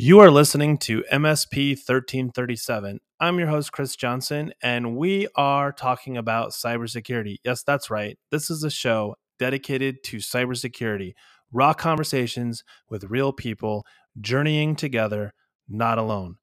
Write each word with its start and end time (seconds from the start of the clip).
You 0.00 0.20
are 0.20 0.30
listening 0.30 0.78
to 0.78 1.02
MSP 1.12 1.70
1337. 1.70 3.00
I'm 3.18 3.38
your 3.40 3.48
host, 3.48 3.72
Chris 3.72 3.96
Johnson, 3.96 4.52
and 4.62 4.96
we 4.96 5.26
are 5.34 5.72
talking 5.72 6.16
about 6.16 6.50
cybersecurity. 6.50 7.38
Yes, 7.42 7.64
that's 7.64 7.90
right. 7.90 8.16
This 8.30 8.48
is 8.48 8.62
a 8.62 8.70
show 8.70 9.16
dedicated 9.40 10.04
to 10.04 10.18
cybersecurity, 10.18 11.14
raw 11.50 11.74
conversations 11.74 12.62
with 12.88 13.10
real 13.10 13.32
people, 13.32 13.84
journeying 14.20 14.76
together, 14.76 15.34
not 15.68 15.98
alone. 15.98 16.36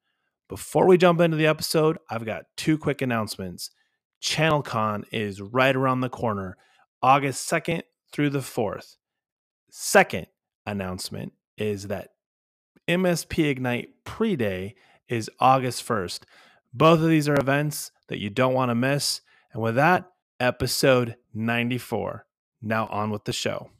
Before 0.50 0.86
we 0.86 0.98
jump 0.98 1.22
into 1.22 1.38
the 1.38 1.46
episode, 1.46 1.96
I've 2.10 2.26
got 2.26 2.44
two 2.58 2.76
quick 2.76 3.00
announcements. 3.00 3.70
ChannelCon 4.22 5.04
is 5.12 5.40
right 5.40 5.74
around 5.74 6.02
the 6.02 6.10
corner, 6.10 6.58
August 7.02 7.50
2nd 7.50 7.84
through 8.12 8.28
the 8.28 8.40
4th. 8.40 8.96
Second 9.70 10.26
announcement 10.66 11.32
is 11.56 11.86
that 11.86 12.10
MSP 12.88 13.48
Ignite 13.48 13.88
pre 14.04 14.36
day 14.36 14.76
is 15.08 15.28
August 15.40 15.84
1st. 15.84 16.20
Both 16.72 17.00
of 17.00 17.08
these 17.08 17.28
are 17.28 17.34
events 17.34 17.90
that 18.06 18.20
you 18.20 18.30
don't 18.30 18.54
want 18.54 18.70
to 18.70 18.76
miss. 18.76 19.22
And 19.52 19.60
with 19.60 19.74
that, 19.74 20.12
episode 20.38 21.16
94. 21.34 22.26
Now 22.62 22.86
on 22.86 23.10
with 23.10 23.24
the 23.24 23.32
show. 23.32 23.70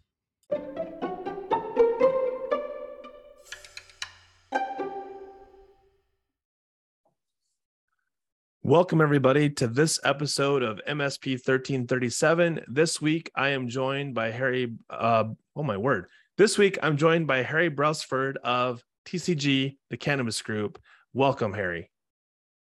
Welcome, 8.64 9.00
everybody, 9.00 9.50
to 9.50 9.68
this 9.68 10.00
episode 10.02 10.64
of 10.64 10.80
MSP 10.88 11.34
1337. 11.34 12.62
This 12.66 13.00
week, 13.00 13.30
I 13.36 13.50
am 13.50 13.68
joined 13.68 14.16
by 14.16 14.32
Harry. 14.32 14.74
Uh, 14.90 15.26
oh, 15.54 15.62
my 15.62 15.76
word. 15.76 16.06
This 16.36 16.58
week, 16.58 16.76
I'm 16.82 16.96
joined 16.96 17.28
by 17.28 17.44
Harry 17.44 17.70
Brelsford 17.70 18.34
of 18.42 18.82
TCG, 19.06 19.76
the 19.90 19.96
Cannabis 19.96 20.42
Group. 20.42 20.78
Welcome, 21.14 21.52
Harry. 21.52 21.90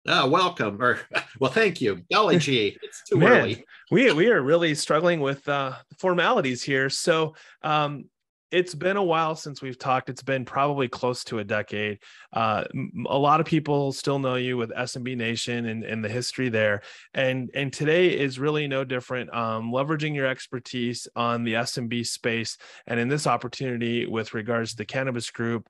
Oh, 0.07 0.29
welcome. 0.29 0.81
Or 0.81 0.99
well, 1.39 1.51
thank 1.51 1.79
you. 1.79 2.01
Golly 2.11 2.37
gee, 2.37 2.77
it's 2.83 3.03
too 3.09 3.17
Man, 3.17 3.31
early. 3.31 3.65
we 3.91 4.11
we 4.11 4.31
are 4.31 4.41
really 4.41 4.75
struggling 4.75 5.19
with 5.21 5.47
uh, 5.47 5.73
formalities 5.97 6.61
here. 6.61 6.89
So 6.89 7.35
um, 7.61 8.05
it's 8.53 8.75
been 8.75 8.97
a 8.97 9.03
while 9.03 9.35
since 9.35 9.63
we've 9.63 9.79
talked. 9.79 10.09
It's 10.09 10.21
been 10.21 10.45
probably 10.45 10.87
close 10.87 11.23
to 11.23 11.39
a 11.39 11.43
decade. 11.43 11.97
Uh, 12.31 12.63
a 13.07 13.17
lot 13.17 13.39
of 13.39 13.47
people 13.47 13.91
still 13.91 14.19
know 14.19 14.35
you 14.35 14.57
with 14.57 14.69
SMB 14.69 15.17
Nation 15.17 15.65
and, 15.65 15.83
and 15.83 16.05
the 16.05 16.09
history 16.09 16.49
there. 16.49 16.83
And 17.15 17.49
and 17.55 17.73
today 17.73 18.15
is 18.15 18.37
really 18.37 18.67
no 18.67 18.83
different. 18.83 19.33
Um, 19.33 19.71
leveraging 19.71 20.13
your 20.13 20.27
expertise 20.27 21.07
on 21.15 21.43
the 21.43 21.53
SMB 21.53 22.05
space, 22.05 22.57
and 22.85 22.99
in 22.99 23.07
this 23.07 23.25
opportunity 23.25 24.05
with 24.05 24.35
regards 24.35 24.71
to 24.71 24.77
the 24.77 24.85
cannabis 24.85 25.31
group, 25.31 25.67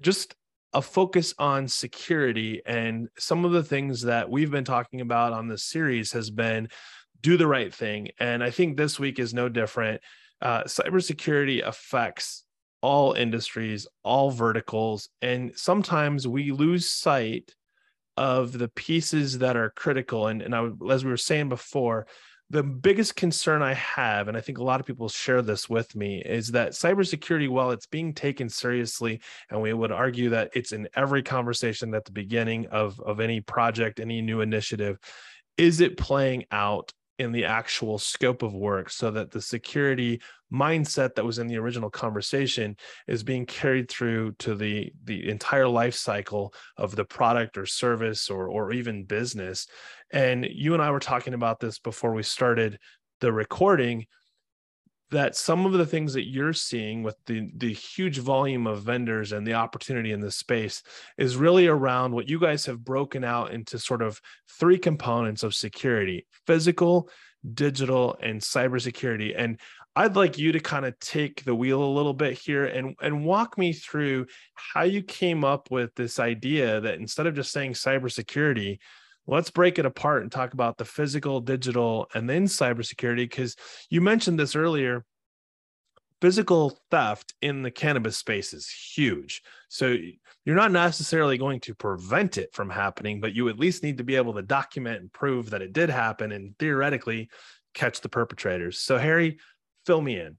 just 0.00 0.34
a 0.72 0.82
focus 0.82 1.34
on 1.38 1.68
security. 1.68 2.60
And 2.66 3.08
some 3.18 3.44
of 3.44 3.52
the 3.52 3.62
things 3.62 4.02
that 4.02 4.28
we've 4.28 4.50
been 4.50 4.64
talking 4.64 5.00
about 5.00 5.32
on 5.32 5.48
this 5.48 5.64
series 5.64 6.12
has 6.12 6.30
been 6.30 6.68
do 7.22 7.36
the 7.36 7.46
right 7.46 7.74
thing. 7.74 8.08
And 8.20 8.44
i 8.44 8.50
think 8.50 8.76
this 8.76 8.98
week 8.98 9.18
is 9.18 9.32
no 9.32 9.48
different. 9.48 10.02
Uh, 10.42 10.64
cybersecurity 10.64 11.66
affects 11.66 12.44
all 12.82 13.14
industries 13.14 13.86
all 14.04 14.30
verticals. 14.30 15.08
And 15.22 15.52
sometimes 15.56 16.28
we 16.28 16.52
lose 16.52 16.90
sight 16.90 17.54
of 18.16 18.52
the 18.56 18.68
pieces 18.68 19.38
that 19.38 19.56
are 19.56 19.70
critical. 19.70 20.28
And, 20.28 20.42
and 20.42 20.54
I, 20.54 20.68
as 20.90 21.04
we 21.04 21.10
were 21.10 21.16
saying 21.16 21.48
before 21.48 22.06
the 22.50 22.62
biggest 22.62 23.16
concern 23.16 23.60
I 23.60 23.74
have, 23.74 24.28
and 24.28 24.36
I 24.36 24.40
think 24.40 24.58
a 24.58 24.64
lot 24.64 24.78
of 24.78 24.86
people 24.86 25.08
share 25.08 25.42
this 25.42 25.68
with 25.68 25.96
me, 25.96 26.22
is 26.24 26.52
that 26.52 26.72
cybersecurity, 26.72 27.48
while 27.48 27.72
it's 27.72 27.86
being 27.86 28.14
taken 28.14 28.48
seriously, 28.48 29.20
and 29.50 29.60
we 29.60 29.72
would 29.72 29.90
argue 29.90 30.30
that 30.30 30.50
it's 30.54 30.72
in 30.72 30.88
every 30.94 31.22
conversation 31.22 31.92
at 31.94 32.04
the 32.04 32.12
beginning 32.12 32.66
of, 32.68 33.00
of 33.00 33.18
any 33.18 33.40
project, 33.40 33.98
any 33.98 34.22
new 34.22 34.42
initiative, 34.42 34.98
is 35.56 35.80
it 35.80 35.96
playing 35.96 36.44
out 36.52 36.92
in 37.18 37.32
the 37.32 37.46
actual 37.46 37.98
scope 37.98 38.42
of 38.42 38.54
work 38.54 38.90
so 38.90 39.10
that 39.10 39.30
the 39.30 39.40
security 39.40 40.20
mindset 40.52 41.14
that 41.14 41.24
was 41.24 41.38
in 41.38 41.46
the 41.46 41.56
original 41.56 41.90
conversation 41.90 42.76
is 43.08 43.22
being 43.22 43.46
carried 43.46 43.88
through 43.88 44.32
to 44.38 44.54
the 44.54 44.92
the 45.04 45.28
entire 45.28 45.68
life 45.68 45.94
cycle 45.94 46.54
of 46.76 46.94
the 46.94 47.04
product 47.04 47.58
or 47.58 47.66
service 47.66 48.30
or 48.30 48.48
or 48.48 48.72
even 48.72 49.04
business. 49.04 49.66
And 50.12 50.46
you 50.48 50.74
and 50.74 50.82
I 50.82 50.90
were 50.90 51.00
talking 51.00 51.34
about 51.34 51.60
this 51.60 51.78
before 51.78 52.14
we 52.14 52.22
started 52.22 52.78
the 53.20 53.32
recording 53.32 54.06
that 55.10 55.36
some 55.36 55.64
of 55.64 55.72
the 55.72 55.86
things 55.86 56.14
that 56.14 56.28
you're 56.28 56.52
seeing 56.52 57.02
with 57.02 57.16
the 57.26 57.50
the 57.56 57.72
huge 57.72 58.18
volume 58.18 58.66
of 58.66 58.82
vendors 58.82 59.32
and 59.32 59.46
the 59.46 59.54
opportunity 59.54 60.12
in 60.12 60.20
this 60.20 60.36
space 60.36 60.82
is 61.18 61.36
really 61.36 61.66
around 61.66 62.12
what 62.12 62.28
you 62.28 62.38
guys 62.38 62.66
have 62.66 62.84
broken 62.84 63.24
out 63.24 63.52
into 63.52 63.78
sort 63.78 64.02
of 64.02 64.20
three 64.58 64.78
components 64.78 65.42
of 65.42 65.54
security 65.54 66.26
physical 66.46 67.08
digital 67.54 68.16
and 68.22 68.40
cybersecurity. 68.40 69.34
And 69.36 69.60
I'd 69.98 70.14
like 70.14 70.36
you 70.36 70.52
to 70.52 70.60
kind 70.60 70.84
of 70.84 70.98
take 71.00 71.42
the 71.44 71.54
wheel 71.54 71.82
a 71.82 71.96
little 71.96 72.14
bit 72.14 72.38
here 72.38 72.66
and 72.66 72.94
and 73.00 73.24
walk 73.24 73.56
me 73.56 73.72
through 73.72 74.26
how 74.54 74.82
you 74.82 75.02
came 75.02 75.42
up 75.42 75.70
with 75.70 75.94
this 75.94 76.20
idea 76.20 76.80
that 76.82 76.98
instead 76.98 77.26
of 77.26 77.34
just 77.34 77.50
saying 77.50 77.72
cybersecurity 77.72 78.78
let's 79.26 79.50
break 79.50 79.78
it 79.78 79.86
apart 79.86 80.22
and 80.22 80.30
talk 80.30 80.52
about 80.52 80.78
the 80.78 80.84
physical, 80.84 81.40
digital, 81.40 82.06
and 82.14 82.28
then 82.28 82.44
cybersecurity. 82.44 83.28
Because 83.28 83.56
you 83.90 84.00
mentioned 84.00 84.38
this 84.38 84.54
earlier 84.54 85.04
physical 86.20 86.78
theft 86.90 87.34
in 87.42 87.62
the 87.62 87.70
cannabis 87.70 88.16
space 88.16 88.54
is 88.54 88.68
huge. 88.68 89.42
So 89.68 89.96
you're 90.44 90.56
not 90.56 90.72
necessarily 90.72 91.36
going 91.36 91.60
to 91.60 91.74
prevent 91.74 92.38
it 92.38 92.50
from 92.54 92.70
happening, 92.70 93.20
but 93.20 93.34
you 93.34 93.48
at 93.48 93.58
least 93.58 93.82
need 93.82 93.98
to 93.98 94.04
be 94.04 94.16
able 94.16 94.34
to 94.34 94.42
document 94.42 95.00
and 95.00 95.12
prove 95.12 95.50
that 95.50 95.62
it 95.62 95.72
did 95.72 95.90
happen 95.90 96.32
and 96.32 96.56
theoretically 96.58 97.28
catch 97.74 98.00
the 98.00 98.08
perpetrators. 98.08 98.78
So, 98.78 98.96
Harry, 98.96 99.38
fill 99.86 100.02
me 100.02 100.18
in. 100.18 100.36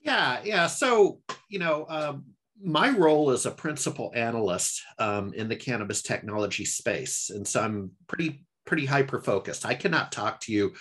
Yeah, 0.00 0.40
yeah. 0.42 0.66
So, 0.66 1.20
you 1.48 1.58
know, 1.58 1.86
um, 1.88 2.24
my 2.62 2.90
role 2.90 3.30
as 3.30 3.46
a 3.46 3.50
principal 3.50 4.12
analyst 4.14 4.82
um, 4.98 5.32
in 5.34 5.48
the 5.48 5.56
cannabis 5.56 6.02
technology 6.02 6.64
space, 6.64 7.30
and 7.30 7.46
so 7.46 7.60
I'm 7.60 7.92
pretty 8.06 8.44
pretty 8.66 8.86
hyper 8.86 9.20
focused. 9.20 9.64
I 9.64 9.74
cannot 9.74 10.12
talk 10.12 10.40
to 10.40 10.52
you 10.52 10.72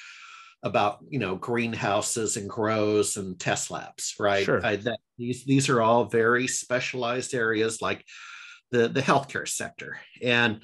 about 0.63 0.99
you 1.09 1.19
know 1.19 1.35
greenhouses 1.35 2.37
and 2.37 2.49
grows 2.49 3.17
and 3.17 3.39
test 3.39 3.71
labs, 3.71 4.15
right? 4.19 4.43
Sure. 4.43 4.65
I, 4.65 4.75
that, 4.77 4.99
these 5.17 5.45
these 5.45 5.69
are 5.69 5.81
all 5.81 6.05
very 6.05 6.47
specialized 6.47 7.33
areas 7.33 7.81
like 7.81 8.05
the 8.71 8.87
the 8.89 9.01
healthcare 9.01 9.47
sector, 9.47 9.99
and 10.21 10.61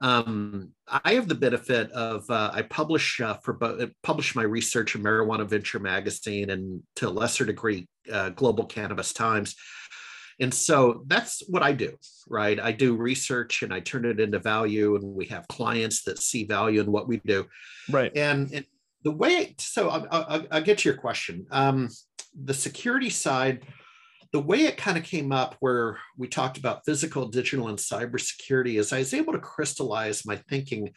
um, 0.00 0.72
I 0.86 1.14
have 1.14 1.28
the 1.28 1.34
benefit 1.34 1.90
of 1.92 2.28
uh, 2.28 2.50
I 2.52 2.62
publish 2.62 3.20
uh, 3.20 3.34
for 3.34 3.54
both 3.54 3.90
publish 4.02 4.34
my 4.34 4.42
research 4.42 4.94
in 4.94 5.02
Marijuana 5.02 5.48
Venture 5.48 5.78
magazine 5.78 6.50
and 6.50 6.82
to 6.96 7.08
a 7.08 7.10
lesser 7.10 7.44
degree 7.44 7.88
uh, 8.12 8.30
Global 8.30 8.66
Cannabis 8.66 9.12
Times 9.12 9.56
and 10.38 10.52
so 10.52 11.02
that's 11.06 11.42
what 11.48 11.62
I 11.62 11.72
do, 11.72 11.96
right? 12.28 12.60
I 12.60 12.72
do 12.72 12.94
research 12.94 13.62
and 13.62 13.72
I 13.72 13.80
turn 13.80 14.04
it 14.04 14.20
into 14.20 14.38
value, 14.38 14.96
and 14.96 15.04
we 15.04 15.26
have 15.26 15.48
clients 15.48 16.02
that 16.04 16.18
see 16.18 16.44
value 16.44 16.80
in 16.80 16.92
what 16.92 17.08
we 17.08 17.20
do. 17.24 17.46
Right. 17.90 18.14
And, 18.14 18.52
and 18.52 18.66
the 19.02 19.12
way, 19.12 19.54
so 19.58 19.88
I'll, 19.88 20.06
I'll, 20.10 20.46
I'll, 20.50 20.62
get 20.62 20.78
to 20.78 20.88
your 20.88 20.98
question. 20.98 21.46
Um, 21.50 21.88
the 22.34 22.54
security 22.54 23.08
side, 23.08 23.64
the 24.32 24.40
way 24.40 24.62
it 24.62 24.76
kind 24.76 24.98
of 24.98 25.04
came 25.04 25.32
up 25.32 25.56
where 25.60 25.98
we 26.16 26.28
talked 26.28 26.58
about 26.58 26.84
physical, 26.84 27.28
digital, 27.28 27.68
and 27.68 27.78
cybersecurity 27.78 28.78
is 28.78 28.92
I 28.92 28.98
was 28.98 29.14
able 29.14 29.32
to 29.32 29.38
crystallize 29.38 30.26
my 30.26 30.36
thinking 30.48 30.92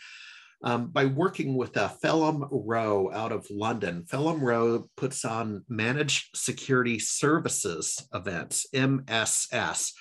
um, 0.64 0.88
by 0.88 1.06
working 1.06 1.56
with 1.56 1.78
uh, 1.78 1.90
Phelim 2.04 2.48
Rowe 2.52 3.12
out 3.14 3.32
of 3.32 3.48
London. 3.50 4.04
Phelim 4.08 4.42
Rowe 4.42 4.86
puts 4.98 5.24
on 5.24 5.64
managed 5.70 6.36
security 6.36 7.00
services 7.00 8.08
events, 8.14 8.66
MSS, 8.74 9.94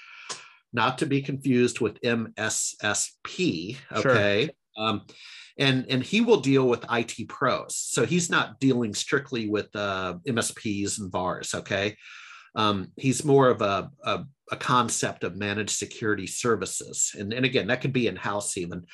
not 0.73 0.99
to 0.99 1.07
be 1.07 1.23
confused 1.23 1.81
with 1.81 2.01
MSSP. 2.01 3.77
Okay. 3.93 4.45
Sure. 4.45 4.85
Um, 4.85 5.03
and, 5.59 5.87
and 5.89 6.03
he 6.03 6.21
will 6.21 6.41
deal 6.41 6.69
with 6.69 6.85
IT 6.91 7.29
pros. 7.29 7.77
So 7.77 8.07
he's 8.07 8.31
not 8.31 8.61
dealing 8.61 8.95
strictly 8.95 9.49
with 9.49 9.75
uh, 9.75 10.15
MSPs 10.27 11.01
and 11.01 11.11
VARs. 11.11 11.55
Okay. 11.55 11.97
Um, 12.59 12.91
he's 12.97 13.25
more 13.25 13.49
of 13.49 13.63
a, 13.63 13.89
a, 14.03 14.25
a, 14.51 14.57
concept 14.57 15.23
of 15.23 15.37
managed 15.37 15.79
security 15.79 16.27
services. 16.27 17.15
And, 17.17 17.33
and 17.33 17.47
again, 17.47 17.69
that 17.69 17.81
could 17.81 17.93
be 17.93 18.09
in 18.09 18.17
house 18.17 18.57
even. 18.57 18.85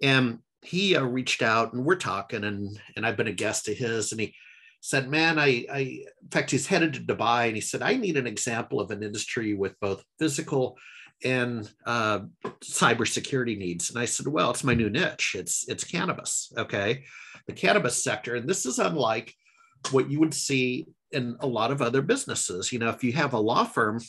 And 0.00 0.38
he 0.62 0.94
uh, 0.94 1.02
reached 1.02 1.42
out 1.42 1.72
and 1.72 1.84
we're 1.84 1.96
talking 1.96 2.44
and 2.44 2.80
and 2.94 3.04
I've 3.04 3.16
been 3.16 3.26
a 3.26 3.32
guest 3.32 3.68
of 3.68 3.76
his 3.76 4.12
and 4.12 4.20
he 4.20 4.34
said, 4.80 5.08
man, 5.08 5.38
I, 5.38 5.64
I, 5.72 5.78
in 6.22 6.28
fact, 6.30 6.52
he's 6.52 6.68
headed 6.68 6.94
to 6.94 7.00
Dubai 7.00 7.46
and 7.46 7.56
he 7.56 7.60
said, 7.60 7.82
I 7.82 7.96
need 7.96 8.16
an 8.16 8.26
example 8.26 8.80
of 8.80 8.90
an 8.90 9.02
industry 9.02 9.54
with 9.54 9.78
both 9.80 10.04
physical 10.18 10.76
and 11.24 11.70
uh, 11.86 12.20
cybersecurity 12.64 13.56
needs. 13.56 13.90
And 13.90 13.98
I 13.98 14.06
said, 14.06 14.26
well, 14.26 14.50
it's 14.50 14.64
my 14.64 14.74
new 14.74 14.90
niche. 14.90 15.36
It's, 15.38 15.68
it's 15.68 15.84
cannabis. 15.84 16.52
Okay. 16.58 17.04
The 17.46 17.52
cannabis 17.52 18.02
sector. 18.02 18.34
And 18.34 18.48
this 18.48 18.66
is 18.66 18.80
unlike 18.80 19.32
what 19.92 20.10
you 20.10 20.18
would 20.18 20.34
see 20.34 20.86
in 21.12 21.36
a 21.40 21.46
lot 21.46 21.70
of 21.70 21.82
other 21.82 22.02
businesses. 22.02 22.72
You 22.72 22.78
know, 22.78 22.88
if 22.88 23.02
you 23.04 23.12
have 23.12 23.32
a 23.32 23.38
law 23.38 23.64
firm, 23.64 24.00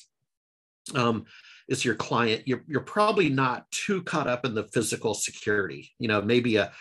um, 0.95 1.25
is 1.69 1.85
your 1.85 1.95
client, 1.95 2.43
you're, 2.45 2.63
you're 2.67 2.81
probably 2.81 3.29
not 3.29 3.69
too 3.71 4.03
caught 4.03 4.27
up 4.27 4.45
in 4.45 4.53
the 4.53 4.65
physical 4.65 5.13
security. 5.13 5.91
You 5.97 6.07
know, 6.07 6.21
maybe 6.21 6.57
a, 6.57 6.71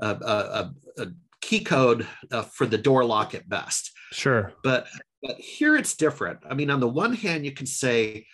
a, 0.00 0.08
a, 0.08 0.74
a 0.98 1.06
key 1.40 1.60
code 1.60 2.06
uh, 2.30 2.42
for 2.42 2.66
the 2.66 2.78
door 2.78 3.04
lock 3.04 3.34
at 3.34 3.48
best. 3.48 3.92
Sure. 4.12 4.52
But 4.62 4.86
but 5.22 5.36
here 5.36 5.76
it's 5.76 5.96
different. 5.96 6.40
I 6.48 6.54
mean, 6.54 6.70
on 6.70 6.80
the 6.80 6.88
one 6.88 7.12
hand, 7.12 7.44
you 7.44 7.52
can 7.52 7.66
say, 7.66 8.26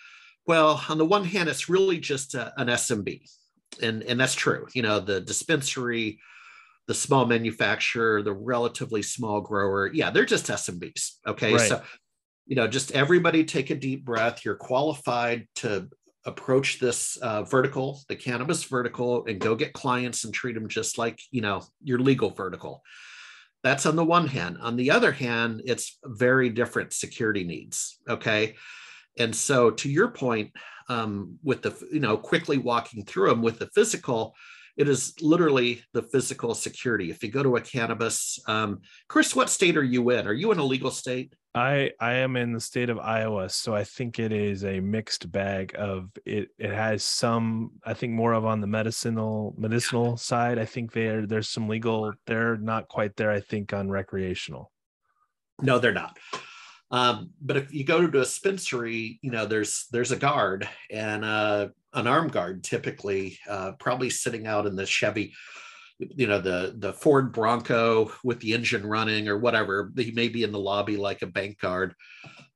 well, 0.45 0.83
on 0.87 0.97
the 0.97 1.05
one 1.05 1.25
hand, 1.25 1.49
it's 1.49 1.69
really 1.69 1.97
just 1.97 2.35
a, 2.35 2.53
an 2.57 2.67
SMB, 2.67 3.21
and 3.81 4.03
and 4.03 4.19
that's 4.19 4.35
true. 4.35 4.67
You 4.73 4.83
know, 4.83 4.99
the 4.99 5.21
dispensary, 5.21 6.19
the 6.87 6.93
small 6.93 7.25
manufacturer, 7.25 8.21
the 8.21 8.33
relatively 8.33 9.01
small 9.01 9.41
grower, 9.41 9.89
yeah, 9.91 10.11
they're 10.11 10.25
just 10.25 10.47
SMBs. 10.47 11.13
Okay, 11.27 11.53
right. 11.53 11.69
so 11.69 11.81
you 12.45 12.55
know, 12.55 12.67
just 12.67 12.91
everybody 12.91 13.43
take 13.43 13.69
a 13.71 13.75
deep 13.75 14.05
breath. 14.05 14.45
You're 14.45 14.55
qualified 14.55 15.47
to 15.55 15.89
approach 16.25 16.79
this 16.79 17.17
uh, 17.17 17.43
vertical, 17.43 18.01
the 18.07 18.15
cannabis 18.15 18.63
vertical, 18.63 19.25
and 19.25 19.39
go 19.39 19.55
get 19.55 19.73
clients 19.73 20.23
and 20.23 20.33
treat 20.33 20.53
them 20.53 20.67
just 20.67 20.97
like 20.97 21.19
you 21.31 21.41
know 21.41 21.63
your 21.83 21.99
legal 21.99 22.29
vertical. 22.29 22.83
That's 23.63 23.87
on 23.87 23.95
the 23.95 24.05
one 24.05 24.27
hand. 24.27 24.59
On 24.61 24.75
the 24.75 24.91
other 24.91 25.11
hand, 25.11 25.63
it's 25.65 25.97
very 26.03 26.49
different 26.49 26.93
security 26.93 27.43
needs. 27.43 27.99
Okay, 28.07 28.55
and 29.17 29.35
so 29.35 29.71
to 29.71 29.89
your 29.89 30.09
point, 30.09 30.51
um, 30.87 31.39
with 31.43 31.63
the 31.63 31.75
you 31.91 31.99
know 31.99 32.17
quickly 32.17 32.57
walking 32.57 33.05
through 33.05 33.29
them 33.29 33.41
with 33.41 33.57
the 33.57 33.69
physical, 33.73 34.35
it 34.77 34.89
is 34.89 35.13
literally 35.21 35.81
the 35.93 36.03
physical 36.03 36.53
security. 36.53 37.09
If 37.09 37.23
you 37.23 37.31
go 37.31 37.43
to 37.43 37.55
a 37.55 37.61
cannabis, 37.61 38.39
um, 38.47 38.81
Chris, 39.07 39.35
what 39.35 39.49
state 39.49 39.77
are 39.77 39.83
you 39.83 40.09
in? 40.09 40.27
Are 40.27 40.33
you 40.33 40.51
in 40.51 40.59
a 40.59 40.63
legal 40.63 40.91
state? 40.91 41.33
I 41.53 41.91
I 42.01 42.15
am 42.15 42.35
in 42.35 42.51
the 42.51 42.59
state 42.59 42.89
of 42.89 42.99
Iowa, 42.99 43.49
so 43.49 43.73
I 43.73 43.85
think 43.85 44.19
it 44.19 44.33
is 44.33 44.65
a 44.65 44.81
mixed 44.81 45.31
bag 45.31 45.73
of 45.77 46.09
it. 46.25 46.49
It 46.59 46.71
has 46.71 47.03
some, 47.03 47.71
I 47.85 47.93
think, 47.93 48.11
more 48.11 48.33
of 48.33 48.45
on 48.45 48.59
the 48.59 48.67
medicinal 48.67 49.55
medicinal 49.57 50.17
side. 50.17 50.59
I 50.59 50.65
think 50.65 50.91
there 50.91 51.25
there's 51.25 51.47
some 51.47 51.69
legal. 51.69 52.11
They're 52.27 52.57
not 52.57 52.89
quite 52.89 53.15
there. 53.15 53.31
I 53.31 53.39
think 53.39 53.71
on 53.71 53.89
recreational. 53.89 54.71
No, 55.61 55.79
they're 55.79 55.93
not. 55.93 56.17
Um, 56.91 57.31
but 57.41 57.57
if 57.57 57.73
you 57.73 57.83
go 57.83 58.01
to 58.01 58.07
a 58.07 58.11
dispensary, 58.11 59.19
you 59.21 59.31
know, 59.31 59.45
there's 59.45 59.87
there's 59.91 60.11
a 60.11 60.17
guard 60.17 60.67
and 60.91 61.25
uh, 61.25 61.69
an 61.93 62.07
armed 62.07 62.31
guard, 62.31 62.63
typically, 62.63 63.39
uh, 63.49 63.73
probably 63.79 64.09
sitting 64.09 64.47
out 64.47 64.65
in 64.65 64.75
the 64.75 64.85
Chevy 64.85 65.33
you 65.97 66.27
know 66.27 66.41
the 66.41 66.75
the 66.77 66.93
Ford 66.93 67.31
Bronco 67.31 68.11
with 68.23 68.39
the 68.39 68.53
engine 68.53 68.85
running 68.85 69.27
or 69.27 69.37
whatever. 69.37 69.91
He 69.95 70.11
may 70.11 70.27
be 70.27 70.43
in 70.43 70.51
the 70.51 70.59
lobby 70.59 70.97
like 70.97 71.21
a 71.21 71.27
bank 71.27 71.59
guard, 71.59 71.93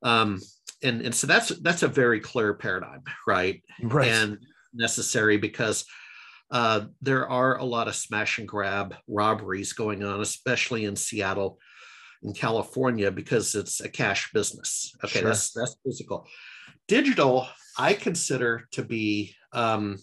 um, 0.03 0.41
and 0.83 1.01
and 1.01 1.15
so 1.15 1.27
that's 1.27 1.49
that's 1.59 1.83
a 1.83 1.87
very 1.87 2.19
clear 2.19 2.53
paradigm, 2.53 3.03
right? 3.27 3.61
Right. 3.81 4.09
And 4.09 4.39
necessary 4.73 5.37
because 5.37 5.85
uh, 6.51 6.85
there 7.01 7.29
are 7.29 7.57
a 7.57 7.63
lot 7.63 7.87
of 7.87 7.95
smash 7.95 8.39
and 8.39 8.47
grab 8.47 8.95
robberies 9.07 9.73
going 9.73 10.03
on, 10.03 10.21
especially 10.21 10.85
in 10.85 10.95
Seattle, 10.95 11.59
in 12.23 12.33
California, 12.33 13.11
because 13.11 13.55
it's 13.55 13.81
a 13.81 13.89
cash 13.89 14.31
business. 14.33 14.95
Okay, 15.03 15.19
sure. 15.19 15.29
that's 15.29 15.51
that's 15.51 15.77
physical. 15.85 16.27
Digital, 16.87 17.47
I 17.77 17.93
consider 17.93 18.67
to 18.71 18.83
be 18.83 19.35
um, 19.53 19.97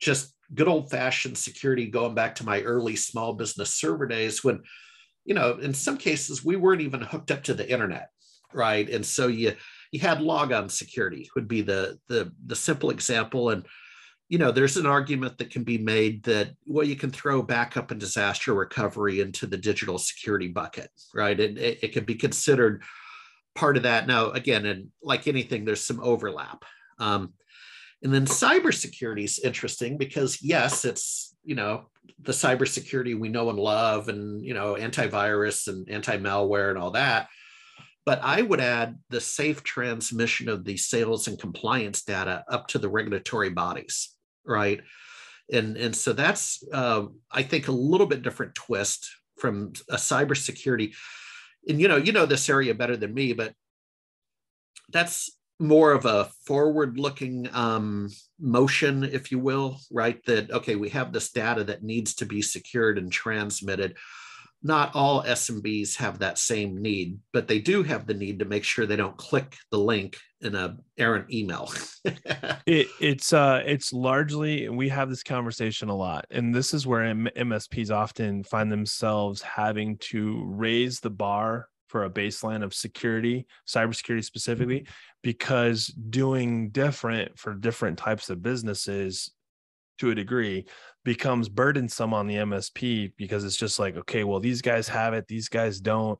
just 0.00 0.34
good 0.54 0.68
old 0.68 0.90
fashioned 0.90 1.38
security 1.38 1.86
going 1.86 2.14
back 2.14 2.34
to 2.36 2.46
my 2.46 2.60
early 2.62 2.96
small 2.96 3.34
business 3.34 3.74
server 3.74 4.06
days 4.06 4.42
when 4.42 4.62
you 5.24 5.34
know 5.34 5.58
in 5.58 5.72
some 5.72 5.96
cases 5.96 6.44
we 6.44 6.56
weren't 6.56 6.80
even 6.80 7.00
hooked 7.00 7.30
up 7.30 7.42
to 7.44 7.54
the 7.54 7.70
internet 7.70 8.08
right 8.52 8.88
and 8.90 9.04
so 9.06 9.28
you 9.28 9.54
you 9.92 10.00
had 10.00 10.20
logon 10.20 10.68
security 10.68 11.30
would 11.36 11.46
be 11.46 11.60
the 11.60 11.98
the 12.08 12.32
the 12.46 12.56
simple 12.56 12.90
example 12.90 13.50
and 13.50 13.64
you 14.30 14.38
know 14.38 14.50
there's 14.50 14.78
an 14.78 14.86
argument 14.86 15.36
that 15.36 15.50
can 15.50 15.64
be 15.64 15.76
made 15.76 16.22
that 16.22 16.52
well 16.64 16.86
you 16.86 16.96
can 16.96 17.10
throw 17.10 17.42
backup 17.42 17.90
and 17.90 18.00
disaster 18.00 18.54
recovery 18.54 19.20
into 19.20 19.46
the 19.46 19.58
digital 19.58 19.98
security 19.98 20.48
bucket 20.48 20.88
right? 21.14 21.38
It, 21.38 21.58
it, 21.58 21.78
it 21.82 21.92
can 21.92 22.04
be 22.04 22.14
considered 22.14 22.82
part 23.54 23.76
of 23.76 23.82
that. 23.82 24.06
Now 24.06 24.30
again 24.30 24.66
and 24.66 24.88
like 25.02 25.26
anything 25.26 25.64
there's 25.64 25.84
some 25.84 26.00
overlap. 26.00 26.64
Um, 26.98 27.34
and 28.02 28.14
then 28.14 28.24
cybersecurity 28.24 29.24
is 29.24 29.38
interesting 29.38 29.98
because 29.98 30.42
yes, 30.42 30.84
it's 30.84 31.36
you 31.44 31.54
know 31.54 31.86
the 32.22 32.32
cybersecurity 32.32 33.18
we 33.18 33.28
know 33.28 33.50
and 33.50 33.58
love, 33.58 34.08
and 34.08 34.44
you 34.44 34.54
know 34.54 34.74
antivirus 34.74 35.68
and 35.68 35.88
anti-malware 35.90 36.70
and 36.70 36.78
all 36.78 36.92
that. 36.92 37.28
But 38.06 38.20
I 38.22 38.40
would 38.40 38.60
add 38.60 38.98
the 39.10 39.20
safe 39.20 39.62
transmission 39.62 40.48
of 40.48 40.64
the 40.64 40.78
sales 40.78 41.28
and 41.28 41.38
compliance 41.38 42.02
data 42.02 42.44
up 42.48 42.68
to 42.68 42.78
the 42.78 42.88
regulatory 42.88 43.50
bodies, 43.50 44.14
right? 44.46 44.80
And 45.52 45.76
and 45.76 45.94
so 45.94 46.12
that's 46.12 46.62
uh, 46.72 47.06
I 47.30 47.42
think 47.42 47.68
a 47.68 47.72
little 47.72 48.06
bit 48.06 48.22
different 48.22 48.54
twist 48.54 49.10
from 49.38 49.72
a 49.88 49.96
cybersecurity. 49.96 50.94
And 51.68 51.80
you 51.80 51.88
know 51.88 51.96
you 51.96 52.12
know 52.12 52.26
this 52.26 52.48
area 52.48 52.74
better 52.74 52.96
than 52.96 53.14
me, 53.14 53.32
but 53.32 53.54
that's 54.90 55.30
more 55.60 55.92
of 55.92 56.06
a 56.06 56.24
forward 56.46 56.98
looking 56.98 57.48
um, 57.52 58.08
motion, 58.40 59.04
if 59.04 59.30
you 59.30 59.38
will, 59.38 59.78
right? 59.92 60.24
That, 60.24 60.50
okay, 60.50 60.74
we 60.74 60.88
have 60.88 61.12
this 61.12 61.30
data 61.30 61.62
that 61.64 61.82
needs 61.82 62.14
to 62.16 62.26
be 62.26 62.40
secured 62.40 62.96
and 62.96 63.12
transmitted. 63.12 63.96
Not 64.62 64.94
all 64.94 65.22
SMBs 65.22 65.96
have 65.96 66.18
that 66.18 66.38
same 66.38 66.82
need, 66.82 67.18
but 67.32 67.48
they 67.48 67.60
do 67.60 67.82
have 67.82 68.06
the 68.06 68.14
need 68.14 68.40
to 68.40 68.44
make 68.44 68.64
sure 68.64 68.84
they 68.84 68.96
don't 68.96 69.16
click 69.16 69.56
the 69.70 69.78
link 69.78 70.18
in 70.42 70.54
a 70.54 70.76
errant 70.98 71.32
email. 71.32 71.72
it, 72.66 72.88
it's 73.00 73.32
uh, 73.32 73.62
it's 73.64 73.92
largely 73.92 74.68
we 74.68 74.88
have 74.90 75.08
this 75.08 75.22
conversation 75.22 75.88
a 75.88 75.96
lot, 75.96 76.26
and 76.30 76.54
this 76.54 76.74
is 76.74 76.86
where 76.86 77.14
MSPs 77.14 77.90
often 77.90 78.44
find 78.44 78.70
themselves 78.70 79.40
having 79.40 79.96
to 79.98 80.42
raise 80.44 81.00
the 81.00 81.10
bar 81.10 81.68
for 81.88 82.04
a 82.04 82.10
baseline 82.10 82.62
of 82.62 82.72
security, 82.72 83.46
cybersecurity 83.66 84.24
specifically, 84.24 84.86
because 85.22 85.86
doing 85.86 86.70
different 86.70 87.38
for 87.38 87.54
different 87.54 87.98
types 87.98 88.30
of 88.30 88.42
businesses 88.42 89.32
to 90.00 90.10
a 90.10 90.14
degree 90.14 90.66
becomes 91.04 91.48
burdensome 91.48 92.12
on 92.12 92.26
the 92.26 92.36
MSP 92.36 93.12
because 93.16 93.44
it's 93.44 93.56
just 93.56 93.78
like, 93.78 93.96
okay, 93.96 94.24
well, 94.24 94.40
these 94.40 94.62
guys 94.62 94.88
have 94.88 95.14
it, 95.14 95.26
these 95.28 95.48
guys 95.48 95.80
don't. 95.80 96.18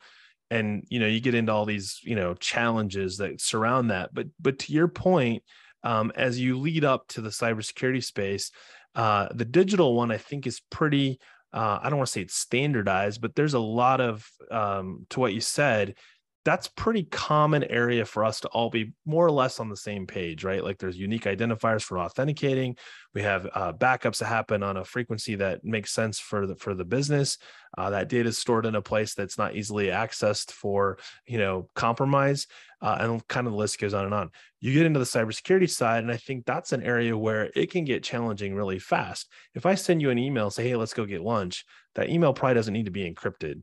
And 0.50 0.84
you 0.88 0.98
know, 0.98 1.06
you 1.06 1.20
get 1.20 1.34
into 1.34 1.52
all 1.52 1.64
these, 1.64 2.00
you 2.02 2.16
know, 2.16 2.34
challenges 2.34 3.18
that 3.18 3.40
surround 3.40 3.90
that. 3.90 4.10
But 4.12 4.28
but 4.40 4.58
to 4.60 4.72
your 4.72 4.88
point, 4.88 5.42
um, 5.84 6.12
as 6.16 6.40
you 6.40 6.58
lead 6.58 6.84
up 6.84 7.06
to 7.08 7.20
the 7.20 7.28
cybersecurity 7.30 8.02
space, 8.02 8.50
uh, 8.94 9.28
the 9.32 9.44
digital 9.44 9.94
one 9.94 10.10
I 10.10 10.18
think 10.18 10.46
is 10.46 10.60
pretty 10.70 11.20
uh, 11.52 11.80
I 11.82 11.90
don't 11.90 11.98
want 11.98 12.08
to 12.08 12.12
say 12.12 12.20
it's 12.22 12.36
standardized, 12.36 13.20
but 13.20 13.34
there's 13.34 13.54
a 13.54 13.58
lot 13.60 14.00
of 14.00 14.28
um, 14.50 15.06
to 15.10 15.20
what 15.20 15.34
you 15.34 15.40
said. 15.40 15.96
That's 16.44 16.68
pretty 16.68 17.02
common 17.04 17.64
area 17.64 18.06
for 18.06 18.24
us 18.24 18.40
to 18.40 18.48
all 18.48 18.70
be 18.70 18.94
more 19.04 19.26
or 19.26 19.30
less 19.30 19.60
on 19.60 19.68
the 19.68 19.76
same 19.76 20.06
page, 20.06 20.42
right? 20.42 20.64
Like 20.64 20.78
there's 20.78 20.96
unique 20.96 21.24
identifiers 21.24 21.82
for 21.82 21.98
authenticating. 21.98 22.76
We 23.14 23.20
have 23.22 23.46
uh, 23.54 23.74
backups 23.74 24.18
that 24.18 24.26
happen 24.26 24.62
on 24.62 24.78
a 24.78 24.84
frequency 24.84 25.34
that 25.34 25.64
makes 25.64 25.92
sense 25.92 26.18
for 26.18 26.46
the 26.46 26.56
for 26.56 26.74
the 26.74 26.84
business. 26.84 27.36
Uh, 27.76 27.90
that 27.90 28.08
data 28.08 28.30
is 28.30 28.38
stored 28.38 28.64
in 28.64 28.74
a 28.74 28.80
place 28.80 29.12
that's 29.12 29.36
not 29.36 29.54
easily 29.54 29.88
accessed 29.88 30.50
for 30.50 30.98
you 31.26 31.36
know 31.36 31.68
compromise, 31.74 32.46
uh, 32.80 32.96
and 33.00 33.28
kind 33.28 33.46
of 33.46 33.52
the 33.52 33.58
list 33.58 33.78
goes 33.78 33.92
on 33.92 34.06
and 34.06 34.14
on. 34.14 34.30
You 34.60 34.72
get 34.72 34.86
into 34.86 34.98
the 34.98 35.04
cybersecurity 35.04 35.68
side, 35.68 36.02
and 36.04 36.12
I 36.12 36.16
think 36.16 36.46
that's 36.46 36.72
an 36.72 36.82
area 36.82 37.18
where 37.18 37.50
it 37.54 37.70
can 37.70 37.84
get 37.84 38.02
challenging 38.02 38.54
really 38.54 38.78
fast. 38.78 39.30
If 39.54 39.66
I 39.66 39.74
send 39.74 40.00
you 40.00 40.08
an 40.08 40.18
email, 40.18 40.48
say, 40.50 40.66
"Hey, 40.68 40.76
let's 40.76 40.94
go 40.94 41.04
get 41.04 41.20
lunch," 41.20 41.66
that 41.96 42.08
email 42.08 42.32
probably 42.32 42.54
doesn't 42.54 42.72
need 42.72 42.86
to 42.86 42.90
be 42.90 43.12
encrypted, 43.12 43.62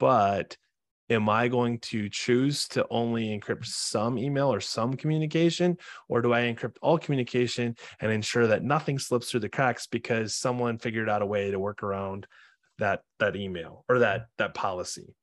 but 0.00 0.56
am 1.10 1.28
I 1.28 1.48
going 1.48 1.78
to 1.80 2.08
choose 2.08 2.66
to 2.68 2.86
only 2.90 3.38
encrypt 3.38 3.66
some 3.66 4.18
email 4.18 4.52
or 4.52 4.60
some 4.60 4.94
communication, 4.94 5.76
or 6.08 6.22
do 6.22 6.32
I 6.32 6.42
encrypt 6.42 6.76
all 6.82 6.98
communication 6.98 7.76
and 8.00 8.10
ensure 8.10 8.46
that 8.46 8.62
nothing 8.62 8.98
slips 8.98 9.30
through 9.30 9.40
the 9.40 9.48
cracks 9.48 9.86
because 9.86 10.34
someone 10.34 10.78
figured 10.78 11.08
out 11.08 11.22
a 11.22 11.26
way 11.26 11.50
to 11.50 11.58
work 11.58 11.82
around 11.82 12.26
that 12.78 13.02
that 13.20 13.36
email 13.36 13.84
or 13.88 14.00
that 14.00 14.26
that 14.38 14.54
policy? 14.54 15.14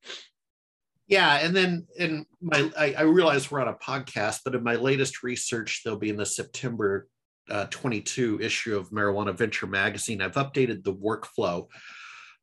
Yeah, 1.07 1.39
and 1.39 1.53
then 1.53 1.87
in 1.97 2.25
my, 2.41 2.71
I, 2.77 2.93
I 2.99 3.01
realize 3.01 3.51
we're 3.51 3.59
on 3.59 3.67
a 3.67 3.73
podcast, 3.73 4.41
but 4.45 4.55
in 4.55 4.63
my 4.63 4.75
latest 4.75 5.23
research, 5.23 5.81
they'll 5.83 5.97
be 5.97 6.09
in 6.09 6.15
the 6.15 6.25
September 6.25 7.09
uh, 7.49 7.65
22 7.69 8.39
issue 8.41 8.77
of 8.77 8.91
Marijuana 8.91 9.35
Venture 9.35 9.67
magazine. 9.67 10.21
I've 10.21 10.35
updated 10.35 10.85
the 10.85 10.93
workflow 10.93 11.67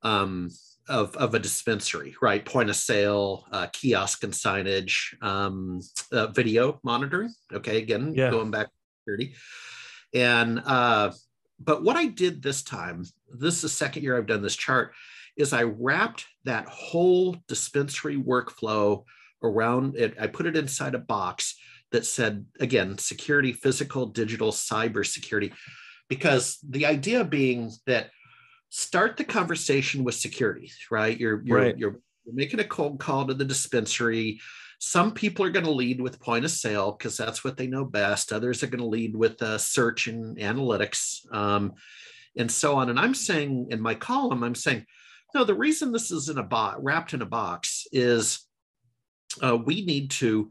um, 0.03 0.51
of, 0.89 1.15
of 1.17 1.35
a 1.35 1.39
dispensary, 1.39 2.15
right? 2.21 2.45
Point 2.45 2.71
of 2.71 2.77
sale, 2.77 3.47
uh, 3.53 3.67
kiosk 3.73 4.25
and 4.25 4.33
signage, 4.33 5.21
um, 5.23 5.81
uh, 6.13 6.29
video 6.29 6.81
monitoring. 6.83 7.33
Okay, 7.53 7.79
again, 7.79 8.15
yeah. 8.15 8.31
going 8.31 8.51
back 8.51 8.69
30. 9.07 9.35
And 10.15 10.63
uh, 10.65 11.13
but 11.61 11.83
what 11.83 11.97
I 11.97 12.07
did 12.07 12.43
this 12.43 12.63
time, 12.63 13.05
this 13.29 13.57
is 13.57 13.63
the 13.63 13.69
second 13.69 14.03
year 14.03 14.17
I've 14.17 14.27
done 14.27 14.43
this 14.43 14.57
chart, 14.57 14.93
is 15.37 15.53
I 15.53 15.63
wrapped 15.63 16.25
that 16.45 16.69
whole 16.69 17.37
dispensary 17.47 18.17
workflow 18.17 19.05
around 19.43 19.97
it. 19.97 20.17
I 20.21 20.27
put 20.27 20.47
it 20.47 20.57
inside 20.57 20.95
a 20.95 20.99
box 20.99 21.57
that 21.93 22.07
said, 22.07 22.45
again, 22.61 22.99
security, 22.99 23.53
physical, 23.53 24.07
digital, 24.07 24.53
cyber 24.53 25.07
security, 25.07 25.53
because 26.09 26.59
the 26.69 26.87
idea 26.87 27.25
being 27.25 27.71
that 27.87 28.11
start 28.71 29.17
the 29.17 29.25
conversation 29.25 30.05
with 30.05 30.15
security, 30.15 30.71
right? 30.91 31.19
You're, 31.19 31.43
you're, 31.45 31.59
Right. 31.59 31.79
you're, 31.79 32.01
you're 32.25 32.35
making 32.35 32.61
a 32.61 32.65
cold 32.65 32.99
call 33.01 33.27
to 33.27 33.35
the 33.35 33.45
dispensary. 33.45 34.41
Some 34.79 35.13
people 35.13 35.45
are 35.45 35.51
going 35.51 35.65
to 35.65 35.73
lead 35.73 36.01
with 36.01 36.21
point 36.21 36.45
of 36.45 36.51
sale 36.51 36.93
because 36.93 37.17
that's 37.17 37.43
what 37.43 37.57
they 37.57 37.67
know 37.67 37.85
best. 37.85 38.33
Others 38.33 38.63
are 38.63 38.69
going 38.69 38.81
to 38.83 38.87
lead 38.87 39.17
with 39.17 39.41
uh, 39.43 39.59
search 39.59 40.07
and 40.07 40.37
analytics 40.37 41.21
um, 41.35 41.73
and 42.37 42.51
so 42.51 42.77
on. 42.77 42.91
And 42.91 42.99
I'm 43.01 43.15
saying 43.15 43.69
in 43.71 43.81
my 43.81 43.95
column, 43.95 44.45
I'm 44.45 44.55
saying, 44.55 44.85
no, 45.35 45.45
the 45.45 45.55
reason 45.55 45.91
this 45.93 46.11
is 46.11 46.29
in 46.29 46.39
a 46.39 46.43
box, 46.43 46.79
wrapped 46.81 47.13
in 47.13 47.23
a 47.23 47.27
box, 47.27 47.87
is 47.93 48.47
uh, 49.43 49.57
we 49.57 49.85
need 49.85 50.11
to 50.13 50.51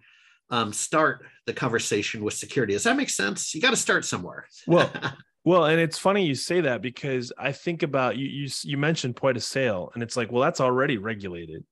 um, 0.50 0.72
start 0.74 1.26
the 1.46 1.54
conversation 1.54 2.24
with 2.24 2.34
security. 2.34 2.74
Does 2.74 2.84
that 2.84 2.98
make 2.98 3.10
sense? 3.10 3.54
You 3.56 3.62
got 3.62 3.72
to 3.72 3.76
start 3.76 4.06
somewhere. 4.06 4.46
Well, 4.66 4.92
Well, 5.48 5.64
and 5.64 5.80
it's 5.80 5.98
funny 5.98 6.26
you 6.26 6.36
say 6.36 6.60
that 6.60 6.82
because 6.82 7.32
I 7.38 7.54
think 7.54 7.82
about 7.82 8.18
you. 8.18 8.28
You 8.28 8.50
you 8.66 8.78
mentioned 8.78 9.16
point 9.16 9.38
of 9.38 9.44
sale, 9.44 9.92
and 9.94 10.04
it's 10.04 10.18
like, 10.18 10.30
well, 10.30 10.44
that's 10.44 10.60
already 10.60 10.98
regulated. 10.98 11.64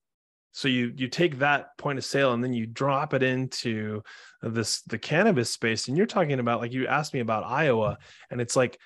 So 0.54 0.70
you 0.70 0.94
you 0.96 1.10
take 1.10 1.40
that 1.40 1.78
point 1.78 1.98
of 1.98 2.06
sale 2.06 2.32
and 2.32 2.42
then 2.42 2.54
you 2.54 2.68
drop 2.68 3.14
it 3.14 3.22
into 3.22 4.02
this 4.42 4.82
the 4.84 4.98
cannabis 4.98 5.52
space, 5.52 5.90
and 5.90 5.98
you're 5.98 6.06
talking 6.06 6.40
about 6.40 6.62
like 6.62 6.72
you 6.72 6.88
asked 6.88 7.14
me 7.14 7.20
about 7.20 7.44
Iowa, 7.44 7.98
and 8.32 8.40
it's 8.40 8.56
like 8.56 8.80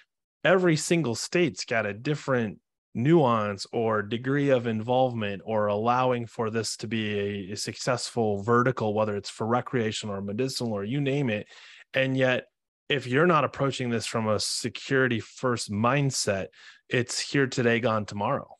every 0.43 0.75
single 0.75 1.13
state's 1.13 1.65
got 1.65 1.85
a 1.85 1.93
different 1.93 2.57
nuance 2.95 3.67
or 3.71 4.01
degree 4.01 4.49
of 4.49 4.65
involvement 4.65 5.43
or 5.45 5.67
allowing 5.67 6.25
for 6.25 6.49
this 6.49 6.75
to 6.77 6.87
be 6.87 7.19
a, 7.19 7.51
a 7.51 7.55
successful 7.55 8.41
vertical, 8.41 8.95
whether 8.95 9.15
it's 9.15 9.29
for 9.29 9.45
recreational 9.45 10.15
or 10.15 10.21
medicinal 10.21 10.73
or 10.73 10.83
you 10.83 10.99
name 10.99 11.29
it, 11.29 11.45
and 11.93 12.17
yet 12.17 12.45
if 12.89 13.05
you're 13.07 13.27
not 13.27 13.43
approaching 13.43 13.89
this 13.89 14.05
from 14.07 14.27
a 14.27 14.39
security 14.39 15.19
first 15.19 15.71
mindset, 15.71 16.47
it's 16.89 17.19
here 17.19 17.47
today, 17.47 17.79
gone 17.79 18.05
tomorrow. 18.05 18.57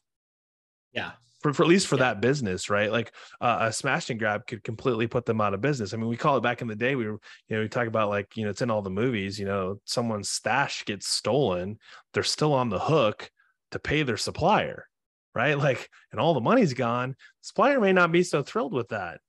yeah. 0.94 1.12
For, 1.42 1.54
for 1.54 1.64
at 1.64 1.70
least 1.70 1.88
for 1.88 1.96
Yeah. 1.96 2.00
that 2.00 2.20
business, 2.22 2.70
right? 2.70 2.92
Like 2.92 3.14
uh, 3.40 3.60
a 3.62 3.72
smash 3.72 4.10
and 4.10 4.20
grab 4.20 4.46
could 4.46 4.62
completely 4.62 5.08
put 5.08 5.26
them 5.26 5.40
out 5.40 5.54
of 5.54 5.62
business. 5.62 5.94
I 5.94 5.98
mean, 5.98 6.10
we 6.10 6.18
call 6.18 6.36
it 6.36 6.42
back 6.44 6.62
in 6.62 6.68
the 6.68 6.76
day. 6.76 6.96
We 6.98 7.06
were, 7.06 7.18
you 7.48 7.56
know, 7.56 7.62
we 7.62 7.70
talk 7.70 7.88
about 7.88 8.10
like, 8.10 8.36
you 8.36 8.44
know, 8.44 8.50
it's 8.50 8.62
in 8.62 8.70
all 8.70 8.82
the 8.82 8.90
movies. 8.90 9.40
You 9.40 9.46
know, 9.46 9.80
someone's 9.86 10.30
stash 10.30 10.84
gets 10.84 11.08
stolen, 11.08 11.80
they're 12.14 12.24
still 12.24 12.52
on 12.54 12.68
the 12.68 12.80
hook 12.80 13.32
to 13.72 13.80
pay 13.80 14.04
their 14.04 14.18
supplier, 14.18 14.86
right? 15.34 15.58
Like, 15.68 15.90
and 16.12 16.20
all 16.20 16.34
the 16.34 16.42
money's 16.42 16.74
gone. 16.74 17.16
Supplier 17.40 17.80
may 17.80 17.94
not 17.94 18.12
be 18.12 18.24
so 18.24 18.44
thrilled 18.44 18.74
with 18.74 18.90
that. 18.90 19.22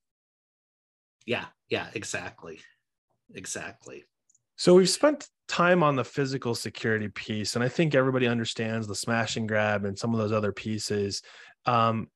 Yeah. 1.26 1.45
Yeah. 1.69 1.87
Exactly. 1.95 2.59
Exactly. 3.33 4.02
So 4.61 4.75
we've 4.75 4.90
spent 4.90 5.26
time 5.49 5.83
on 5.83 5.97
the 5.97 6.05
physical 6.05 6.55
security 6.55 7.09
piece, 7.09 7.55
and 7.55 7.64
I 7.64 7.69
think 7.71 7.95
everybody 7.95 8.26
understands 8.26 8.87
the 8.87 8.95
smash 8.95 9.38
and 9.38 9.49
grab 9.49 9.87
and 9.87 9.99
some 9.99 10.12
of 10.12 10.21
those 10.21 10.33
other 10.33 10.52
pieces. 10.52 11.23
Um, 11.64 12.09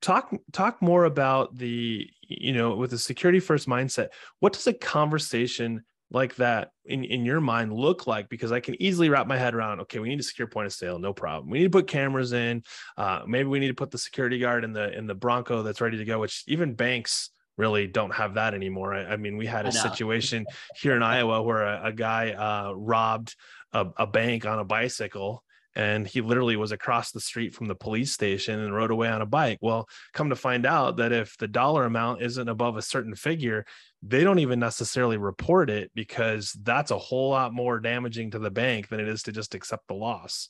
talk 0.00 0.32
talk 0.52 0.80
more 0.80 1.06
about 1.06 1.56
the 1.56 2.08
you 2.22 2.52
know 2.52 2.76
with 2.76 2.92
the 2.92 2.98
security 2.98 3.40
first 3.40 3.66
mindset. 3.68 4.10
What 4.38 4.52
does 4.52 4.68
a 4.68 4.74
conversation 4.74 5.82
like 6.12 6.36
that 6.36 6.70
in, 6.84 7.02
in 7.02 7.24
your 7.24 7.40
mind 7.40 7.72
look 7.72 8.06
like? 8.06 8.28
Because 8.28 8.52
I 8.52 8.60
can 8.60 8.80
easily 8.80 9.08
wrap 9.08 9.26
my 9.26 9.36
head 9.36 9.56
around. 9.56 9.80
Okay, 9.80 9.98
we 9.98 10.08
need 10.08 10.20
a 10.20 10.22
secure 10.22 10.46
point 10.46 10.66
of 10.66 10.72
sale, 10.72 11.00
no 11.00 11.12
problem. 11.12 11.50
We 11.50 11.58
need 11.58 11.64
to 11.64 11.70
put 11.70 11.88
cameras 11.88 12.32
in. 12.32 12.62
Uh, 12.96 13.22
maybe 13.26 13.48
we 13.48 13.58
need 13.58 13.68
to 13.68 13.74
put 13.74 13.90
the 13.90 13.98
security 13.98 14.38
guard 14.38 14.62
in 14.62 14.72
the 14.72 14.96
in 14.96 15.08
the 15.08 15.16
Bronco 15.16 15.64
that's 15.64 15.80
ready 15.80 15.96
to 15.96 16.04
go. 16.04 16.20
Which 16.20 16.44
even 16.46 16.74
banks 16.74 17.30
really 17.58 17.86
don't 17.86 18.14
have 18.14 18.34
that 18.34 18.54
anymore. 18.54 18.94
I, 18.94 19.04
I 19.04 19.16
mean, 19.16 19.36
we 19.36 19.44
had 19.44 19.66
a 19.66 19.72
situation 19.72 20.46
here 20.76 20.96
in 20.96 21.02
Iowa 21.02 21.42
where 21.42 21.64
a, 21.64 21.86
a 21.86 21.92
guy 21.92 22.30
uh, 22.30 22.72
robbed 22.72 23.34
a, 23.72 23.86
a 23.98 24.06
bank 24.06 24.46
on 24.46 24.58
a 24.58 24.64
bicycle 24.64 25.42
and 25.74 26.06
he 26.08 26.20
literally 26.20 26.56
was 26.56 26.72
across 26.72 27.12
the 27.12 27.20
street 27.20 27.54
from 27.54 27.66
the 27.66 27.74
police 27.74 28.12
station 28.12 28.58
and 28.58 28.74
rode 28.74 28.90
away 28.90 29.08
on 29.08 29.22
a 29.22 29.26
bike. 29.26 29.58
Well, 29.60 29.88
come 30.12 30.30
to 30.30 30.36
find 30.36 30.66
out 30.66 30.96
that 30.96 31.12
if 31.12 31.36
the 31.36 31.46
dollar 31.46 31.84
amount 31.84 32.22
isn't 32.22 32.48
above 32.48 32.76
a 32.76 32.82
certain 32.82 33.14
figure, 33.14 33.64
they 34.02 34.24
don't 34.24 34.40
even 34.40 34.58
necessarily 34.58 35.18
report 35.18 35.70
it 35.70 35.90
because 35.94 36.56
that's 36.62 36.90
a 36.90 36.98
whole 36.98 37.30
lot 37.30 37.52
more 37.52 37.78
damaging 37.78 38.32
to 38.32 38.38
the 38.38 38.50
bank 38.50 38.88
than 38.88 38.98
it 38.98 39.08
is 39.08 39.22
to 39.24 39.32
just 39.32 39.54
accept 39.54 39.86
the 39.88 39.94
loss. 39.94 40.48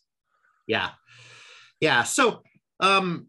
Yeah. 0.67 0.91
Yeah. 1.81 2.05
So, 2.05 2.43
um, 2.81 3.27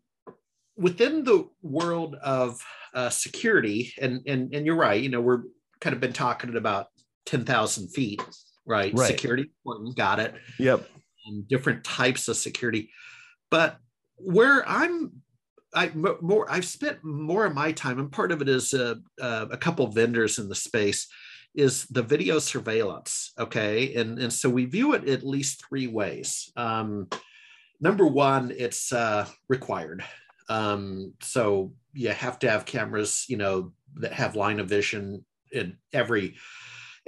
within 0.78 1.26
the 1.26 1.50
world 1.62 2.16
of 2.16 2.62
uh, 2.94 3.10
security, 3.10 3.94
and, 4.00 4.22
and, 4.28 4.54
and 4.54 4.66
you're 4.66 4.76
right, 4.76 5.02
you 5.02 5.10
know, 5.10 5.22
we're 5.22 5.44
kind 5.82 5.94
of 5.94 6.00
been 6.00 6.14
talking 6.14 6.56
about 6.56 6.88
10,000 7.26 7.90
feet, 7.90 8.22
right? 8.66 8.94
Right. 8.94 9.08
Security, 9.08 9.52
important, 9.66 9.96
got 9.96 10.20
it. 10.20 10.36
Yep. 10.58 10.90
and 11.26 11.48
different 11.48 11.84
types 11.84 12.28
of 12.28 12.38
security. 12.38 12.90
But 13.52 13.78
where 14.18 14.68
I'm, 14.68 15.12
I 15.74 15.92
more 15.94 16.52
I've 16.52 16.66
spent 16.66 17.04
more 17.04 17.46
of 17.46 17.54
my 17.54 17.72
time, 17.72 18.00
and 18.00 18.12
part 18.12 18.32
of 18.32 18.42
it 18.42 18.50
is 18.50 18.74
uh, 18.74 18.96
uh, 19.22 19.46
a 19.52 19.58
couple 19.58 19.86
vendors 19.88 20.40
in 20.40 20.50
the 20.50 20.56
space, 20.56 21.08
is 21.56 21.86
the 21.86 22.02
video 22.02 22.40
surveillance. 22.40 23.34
Okay, 23.38 23.94
and 23.96 24.18
and 24.18 24.34
so 24.34 24.50
we 24.50 24.66
view 24.66 24.94
it 24.94 25.08
at 25.08 25.24
least 25.24 25.64
three 25.68 25.88
ways. 25.88 26.52
Um, 26.56 27.08
number 27.80 28.06
one, 28.06 28.52
it's 28.56 28.92
uh, 28.92 29.28
required. 29.48 30.04
Um, 30.50 31.14
so 31.22 31.74
you 31.94 32.10
have 32.10 32.40
to 32.40 32.50
have 32.50 32.66
cameras, 32.66 33.26
you 33.28 33.38
know, 33.38 33.74
that 33.96 34.14
have 34.14 34.36
line 34.36 34.60
of 34.60 34.68
vision 34.68 35.26
in 35.52 35.78
every 35.94 36.36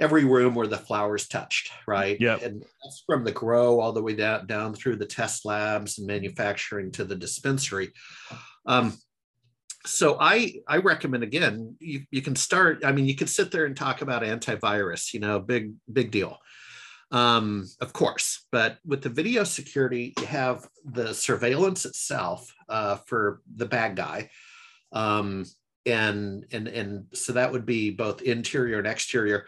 every 0.00 0.24
room 0.24 0.54
where 0.54 0.66
the 0.66 0.78
flowers 0.78 1.28
touched, 1.28 1.70
right? 1.86 2.16
Yeah. 2.20 2.38
And 2.42 2.60
that's 2.60 3.04
from 3.06 3.24
the 3.24 3.30
grow 3.32 3.78
all 3.78 3.92
the 3.92 4.02
way 4.02 4.14
down 4.14 4.46
down 4.46 4.74
through 4.74 4.96
the 4.96 5.06
test 5.06 5.44
labs 5.44 5.98
and 5.98 6.06
manufacturing 6.06 6.90
to 6.92 7.04
the 7.04 7.14
dispensary. 7.14 7.92
Um, 8.66 8.96
so 9.84 10.16
I 10.20 10.54
I 10.68 10.78
recommend 10.78 11.22
again, 11.22 11.76
you, 11.80 12.02
you 12.10 12.22
can 12.22 12.36
start. 12.36 12.84
I 12.84 12.92
mean, 12.92 13.06
you 13.06 13.16
can 13.16 13.26
sit 13.26 13.50
there 13.50 13.64
and 13.64 13.76
talk 13.76 14.02
about 14.02 14.22
antivirus, 14.22 15.12
you 15.12 15.20
know, 15.20 15.40
big 15.40 15.72
big 15.92 16.10
deal. 16.10 16.38
Um, 17.10 17.68
of 17.80 17.92
course, 17.92 18.46
but 18.50 18.78
with 18.86 19.02
the 19.02 19.10
video 19.10 19.44
security, 19.44 20.14
you 20.18 20.26
have 20.26 20.66
the 20.84 21.12
surveillance 21.12 21.84
itself 21.84 22.50
uh, 22.68 22.96
for 23.06 23.42
the 23.54 23.66
bad 23.66 23.96
guy. 23.96 24.30
Um, 24.92 25.44
and 25.84 26.46
and 26.52 26.68
and 26.68 27.06
so 27.12 27.32
that 27.32 27.50
would 27.50 27.66
be 27.66 27.90
both 27.90 28.22
interior 28.22 28.78
and 28.78 28.86
exterior. 28.86 29.46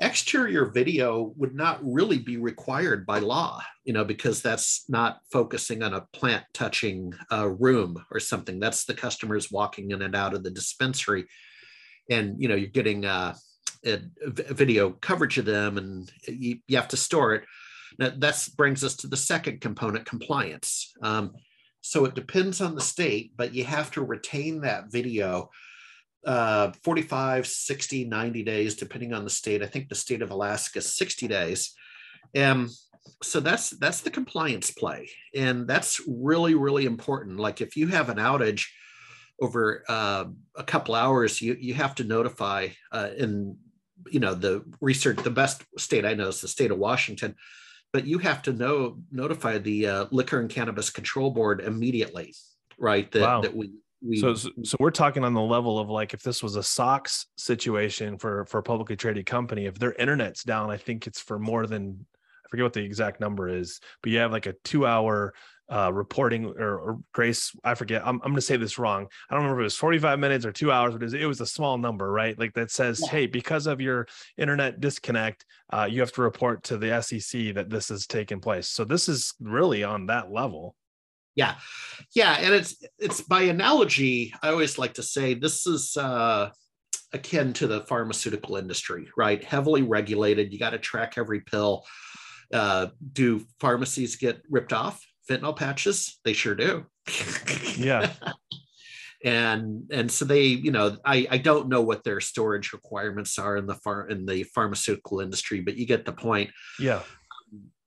Exterior 0.00 0.66
video 0.66 1.32
would 1.36 1.54
not 1.54 1.78
really 1.82 2.18
be 2.18 2.36
required 2.36 3.06
by 3.06 3.18
law 3.18 3.62
you 3.86 3.92
know 3.92 4.04
because 4.04 4.42
that's 4.42 4.84
not 4.90 5.20
focusing 5.32 5.82
on 5.82 5.94
a 5.94 6.04
plant 6.12 6.44
touching 6.52 7.14
uh, 7.32 7.48
room 7.48 8.04
or 8.10 8.20
something. 8.20 8.58
That's 8.58 8.84
the 8.84 8.94
customers 8.94 9.50
walking 9.50 9.92
in 9.92 10.02
and 10.02 10.14
out 10.14 10.34
of 10.34 10.42
the 10.42 10.50
dispensary. 10.50 11.26
And 12.10 12.42
you 12.42 12.48
know 12.48 12.56
you're 12.56 12.68
getting 12.68 13.06
uh, 13.06 13.34
a, 13.86 14.00
video 14.26 14.90
coverage 14.90 15.38
of 15.38 15.44
them 15.44 15.78
and 15.78 16.10
you, 16.26 16.58
you 16.66 16.76
have 16.76 16.88
to 16.88 16.96
store 16.96 17.36
it. 17.36 17.44
Now 17.98 18.10
that 18.18 18.48
brings 18.56 18.82
us 18.82 18.96
to 18.96 19.06
the 19.06 19.16
second 19.16 19.60
component 19.60 20.04
compliance. 20.04 20.92
Um, 21.00 21.32
so 21.86 22.04
it 22.04 22.14
depends 22.14 22.60
on 22.60 22.74
the 22.74 22.80
state 22.80 23.32
but 23.36 23.54
you 23.54 23.64
have 23.64 23.90
to 23.90 24.02
retain 24.02 24.60
that 24.60 24.90
video 24.90 25.50
uh, 26.26 26.72
45, 26.82 27.46
60, 27.46 28.04
90 28.06 28.42
days, 28.42 28.74
depending 28.74 29.12
on 29.12 29.22
the 29.22 29.30
state. 29.30 29.62
I 29.62 29.66
think 29.66 29.88
the 29.88 29.94
state 29.94 30.22
of 30.22 30.32
Alaska, 30.32 30.80
60 30.80 31.28
days. 31.28 31.72
And 32.34 32.68
so 33.22 33.38
that's 33.38 33.70
that's 33.70 34.00
the 34.00 34.10
compliance 34.10 34.70
play. 34.70 35.08
And 35.34 35.68
that's 35.68 36.00
really, 36.08 36.54
really 36.54 36.84
important. 36.84 37.38
Like 37.38 37.60
if 37.60 37.76
you 37.76 37.86
have 37.88 38.08
an 38.08 38.18
outage 38.18 38.66
over 39.40 39.84
uh, 39.88 40.24
a 40.56 40.64
couple 40.64 40.96
hours, 40.96 41.40
you, 41.40 41.56
you 41.58 41.74
have 41.74 41.94
to 41.96 42.04
notify 42.04 42.68
uh, 42.90 43.10
in 43.16 43.56
you 44.10 44.20
know 44.20 44.34
the 44.34 44.64
research, 44.80 45.18
the 45.18 45.30
best 45.30 45.62
state 45.78 46.04
I 46.04 46.14
know 46.14 46.28
is 46.28 46.40
the 46.40 46.48
state 46.48 46.70
of 46.70 46.78
Washington, 46.78 47.36
but 47.92 48.06
you 48.06 48.18
have 48.18 48.42
to 48.42 48.52
know 48.52 48.98
notify 49.10 49.58
the 49.58 49.86
uh, 49.86 50.06
liquor 50.10 50.40
and 50.40 50.50
cannabis 50.50 50.90
control 50.90 51.30
board 51.30 51.60
immediately, 51.60 52.34
right? 52.78 53.10
That, 53.12 53.22
Wow. 53.22 53.40
that 53.42 53.54
we 53.54 53.72
we 54.02 54.18
So, 54.20 54.34
so 54.34 54.76
we're 54.78 54.90
talking 54.90 55.24
on 55.24 55.32
the 55.32 55.40
level 55.40 55.78
of 55.78 55.88
like 55.88 56.12
if 56.12 56.22
this 56.22 56.42
was 56.42 56.56
a 56.56 56.62
SOX 56.62 57.26
situation 57.36 58.18
for 58.18 58.44
for 58.46 58.58
a 58.58 58.62
publicly 58.62 58.96
traded 58.96 59.26
company, 59.26 59.66
if 59.66 59.78
their 59.78 59.92
internet's 59.94 60.44
down, 60.44 60.70
I 60.70 60.76
think 60.76 61.06
it's 61.06 61.20
for 61.20 61.38
more 61.38 61.66
than 61.66 62.06
I 62.46 62.48
forget 62.50 62.64
what 62.64 62.72
the 62.74 62.84
exact 62.84 63.20
number 63.20 63.48
is, 63.48 63.80
but 64.02 64.12
you 64.12 64.18
have 64.18 64.32
like 64.32 64.46
a 64.46 64.54
two 64.64 64.86
hour 64.86 65.34
uh, 65.68 65.92
reporting 65.92 66.46
or, 66.46 66.78
or 66.78 66.98
grace. 67.12 67.50
I 67.64 67.74
forget. 67.74 68.02
I'm, 68.02 68.16
I'm 68.22 68.30
going 68.30 68.36
to 68.36 68.40
say 68.40 68.56
this 68.56 68.78
wrong. 68.78 69.08
I 69.28 69.34
don't 69.34 69.42
remember 69.42 69.62
if 69.62 69.64
it 69.64 69.72
was 69.74 69.76
45 69.76 70.18
minutes 70.20 70.46
or 70.46 70.52
two 70.52 70.70
hours, 70.70 70.92
but 70.92 71.02
it 71.02 71.06
was, 71.06 71.14
it 71.14 71.24
was 71.26 71.40
a 71.40 71.46
small 71.46 71.76
number, 71.76 72.10
right? 72.10 72.38
Like 72.38 72.54
that 72.54 72.70
says, 72.70 73.00
Yeah. 73.02 73.08
hey, 73.10 73.26
because 73.26 73.66
of 73.66 73.80
your 73.80 74.06
internet 74.38 74.80
disconnect, 74.80 75.44
uh, 75.72 75.88
you 75.90 76.00
have 76.00 76.12
to 76.12 76.22
report 76.22 76.62
to 76.64 76.78
the 76.78 77.02
SEC 77.02 77.54
that 77.54 77.68
this 77.68 77.88
has 77.88 78.06
taken 78.06 78.40
place. 78.40 78.68
So 78.68 78.84
this 78.84 79.08
is 79.08 79.34
really 79.40 79.82
on 79.82 80.06
that 80.06 80.30
level. 80.30 80.76
yeah 81.34 81.56
yeah 82.14 82.34
and 82.40 82.54
it's 82.54 82.76
it's 82.98 83.20
by 83.20 83.42
analogy 83.42 84.32
i 84.42 84.48
always 84.48 84.78
like 84.78 84.94
to 84.94 85.02
say 85.02 85.34
this 85.34 85.66
is 85.66 85.94
uh 85.98 86.48
akin 87.12 87.52
to 87.52 87.66
the 87.66 87.82
pharmaceutical 87.82 88.56
industry, 88.56 89.08
right? 89.16 89.42
Heavily 89.44 89.82
regulated. 89.82 90.52
You 90.52 90.58
got 90.58 90.70
to 90.70 90.78
track 90.78 91.14
every 91.16 91.40
pill. 91.40 91.84
Uh, 92.52 92.88
do 93.12 93.44
pharmacies 93.60 94.16
get 94.16 94.42
ripped 94.48 94.72
off? 94.72 95.04
Fentanyl 95.28 95.56
patches? 95.56 96.18
They 96.24 96.32
sure 96.32 96.54
do. 96.54 96.86
yeah. 97.76 98.12
and 99.24 99.84
and 99.90 100.10
so 100.10 100.24
they, 100.24 100.44
you 100.44 100.70
know, 100.70 100.96
I 101.04 101.26
I 101.30 101.38
don't 101.38 101.68
know 101.68 101.82
what 101.82 102.04
their 102.04 102.20
storage 102.20 102.72
requirements 102.72 103.38
are 103.38 103.56
in 103.56 103.66
the 103.66 103.74
far 103.74 104.08
in 104.08 104.26
the 104.26 104.44
pharmaceutical 104.44 105.20
industry, 105.20 105.60
but 105.60 105.76
you 105.76 105.86
get 105.86 106.04
the 106.04 106.12
point. 106.12 106.50
Yeah 106.78 107.02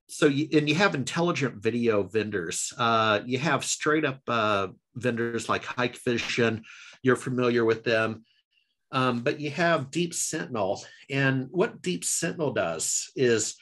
so 0.09 0.25
you, 0.25 0.49
and 0.53 0.67
you 0.67 0.75
have 0.75 0.95
intelligent 0.95 1.61
video 1.61 2.03
vendors 2.03 2.73
uh, 2.77 3.21
you 3.25 3.37
have 3.37 3.63
straight 3.63 4.03
up 4.03 4.19
uh, 4.27 4.67
vendors 4.95 5.47
like 5.47 5.63
Hikvision 5.63 6.63
you're 7.03 7.15
familiar 7.15 7.63
with 7.63 7.83
them 7.83 8.25
um, 8.91 9.21
but 9.21 9.39
you 9.39 9.51
have 9.51 9.91
deep 9.91 10.13
sentinel 10.13 10.83
and 11.09 11.47
what 11.51 11.81
deep 11.81 12.03
sentinel 12.03 12.51
does 12.51 13.11
is 13.15 13.55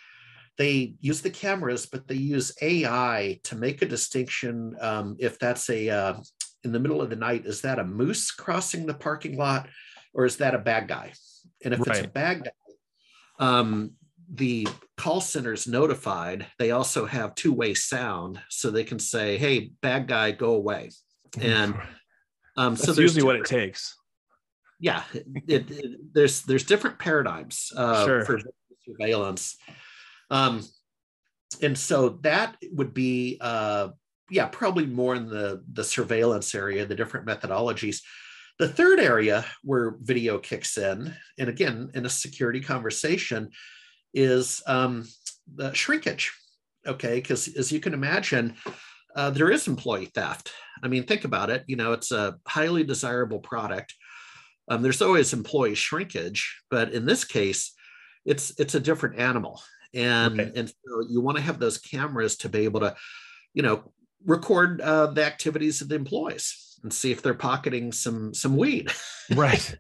they 0.57 0.95
use 0.99 1.21
the 1.21 1.29
cameras 1.29 1.85
but 1.85 2.07
they 2.07 2.15
use 2.15 2.51
ai 2.61 3.39
to 3.43 3.55
make 3.55 3.81
a 3.81 3.85
distinction 3.85 4.75
um, 4.81 5.15
if 5.19 5.37
that's 5.39 5.69
a 5.69 5.89
uh, 5.89 6.13
in 6.63 6.71
the 6.71 6.79
middle 6.79 7.01
of 7.01 7.09
the 7.09 7.15
night 7.15 7.45
is 7.45 7.61
that 7.61 7.79
a 7.79 7.83
moose 7.83 8.31
crossing 8.31 8.85
the 8.85 8.93
parking 8.93 9.37
lot 9.37 9.67
or 10.13 10.25
is 10.25 10.37
that 10.37 10.55
a 10.55 10.59
bad 10.59 10.87
guy 10.87 11.11
and 11.63 11.73
if 11.73 11.79
right. 11.79 11.97
it's 11.97 12.05
a 12.05 12.09
bad 12.09 12.43
guy 12.43 12.51
um, 13.39 13.91
the 14.33 14.67
call 14.97 15.21
center's 15.21 15.67
notified, 15.67 16.47
they 16.59 16.71
also 16.71 17.05
have 17.05 17.35
two 17.35 17.53
way 17.53 17.73
sound 17.73 18.41
so 18.49 18.69
they 18.69 18.83
can 18.83 18.99
say, 18.99 19.37
hey, 19.37 19.71
bad 19.81 20.07
guy, 20.07 20.31
go 20.31 20.53
away. 20.53 20.91
And 21.39 21.75
um, 22.57 22.75
so 22.75 22.87
that's 22.87 22.99
usually 22.99 23.23
what 23.23 23.35
it 23.35 23.45
takes. 23.45 23.95
Yeah, 24.79 25.03
it, 25.13 25.71
it, 25.71 26.13
there's 26.13 26.43
there's 26.43 26.63
different 26.63 26.99
paradigms 26.99 27.71
uh, 27.75 28.05
sure. 28.05 28.25
for 28.25 28.39
surveillance, 28.87 29.57
um, 30.29 30.63
and 31.61 31.77
so 31.77 32.09
that 32.21 32.55
would 32.71 32.93
be 32.93 33.37
uh, 33.41 33.89
yeah 34.29 34.47
probably 34.47 34.85
more 34.85 35.15
in 35.15 35.27
the 35.27 35.63
the 35.71 35.83
surveillance 35.83 36.53
area, 36.53 36.85
the 36.85 36.95
different 36.95 37.25
methodologies. 37.25 38.01
The 38.59 38.67
third 38.67 38.99
area 38.99 39.45
where 39.63 39.97
video 40.01 40.39
kicks 40.39 40.77
in, 40.77 41.13
and 41.37 41.49
again 41.49 41.91
in 41.93 42.05
a 42.05 42.09
security 42.09 42.59
conversation, 42.59 43.51
is 44.13 44.63
um, 44.67 45.05
the 45.55 45.73
shrinkage. 45.73 46.33
Okay, 46.85 47.15
because 47.15 47.47
as 47.55 47.71
you 47.71 47.79
can 47.79 47.93
imagine, 47.93 48.55
uh, 49.15 49.29
there 49.29 49.51
is 49.51 49.67
employee 49.67 50.05
theft. 50.05 50.53
I 50.81 50.87
mean, 50.87 51.03
think 51.03 51.25
about 51.25 51.49
it. 51.49 51.63
You 51.67 51.75
know, 51.75 51.91
it's 51.91 52.11
a 52.11 52.37
highly 52.47 52.83
desirable 52.83 53.39
product. 53.39 53.93
Um, 54.69 54.81
there's 54.81 55.01
always 55.01 55.33
employee 55.33 55.75
shrinkage, 55.75 56.61
but 56.69 56.93
in 56.93 57.05
this 57.05 57.23
case, 57.23 57.73
it's 58.25 58.53
it's 58.59 58.75
a 58.75 58.79
different 58.79 59.19
animal, 59.19 59.61
and 59.93 60.39
okay. 60.39 60.51
and 60.55 60.69
so 60.69 61.05
you 61.09 61.21
want 61.21 61.37
to 61.37 61.43
have 61.43 61.59
those 61.59 61.77
cameras 61.77 62.37
to 62.37 62.49
be 62.49 62.59
able 62.59 62.81
to, 62.81 62.95
you 63.53 63.63
know, 63.63 63.91
record 64.25 64.81
uh, 64.81 65.07
the 65.07 65.25
activities 65.25 65.81
of 65.81 65.89
the 65.89 65.95
employees 65.95 66.79
and 66.83 66.93
see 66.93 67.11
if 67.11 67.21
they're 67.21 67.33
pocketing 67.33 67.91
some 67.91 68.33
some 68.33 68.57
weed. 68.57 68.91
right 69.35 69.77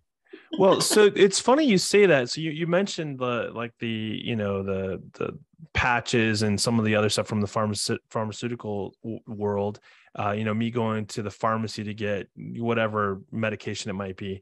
well, 0.57 0.81
so 0.81 1.09
it's 1.15 1.39
funny 1.39 1.65
you 1.65 1.77
say 1.77 2.05
that. 2.05 2.29
So 2.29 2.41
you, 2.41 2.51
you 2.51 2.67
mentioned 2.67 3.19
the 3.19 3.51
like 3.53 3.73
the 3.79 3.87
you 4.23 4.35
know 4.35 4.63
the 4.63 5.01
the 5.13 5.37
patches 5.73 6.41
and 6.41 6.59
some 6.59 6.79
of 6.79 6.85
the 6.85 6.95
other 6.95 7.09
stuff 7.09 7.27
from 7.27 7.41
the 7.41 7.47
pharmace- 7.47 7.97
pharmaceutical 8.09 8.93
w- 9.03 9.19
world. 9.27 9.79
Uh, 10.17 10.31
you 10.31 10.43
know, 10.43 10.53
me 10.53 10.71
going 10.71 11.05
to 11.05 11.21
the 11.21 11.31
pharmacy 11.31 11.83
to 11.83 11.93
get 11.93 12.27
whatever 12.35 13.21
medication 13.31 13.89
it 13.89 13.93
might 13.93 14.17
be. 14.17 14.41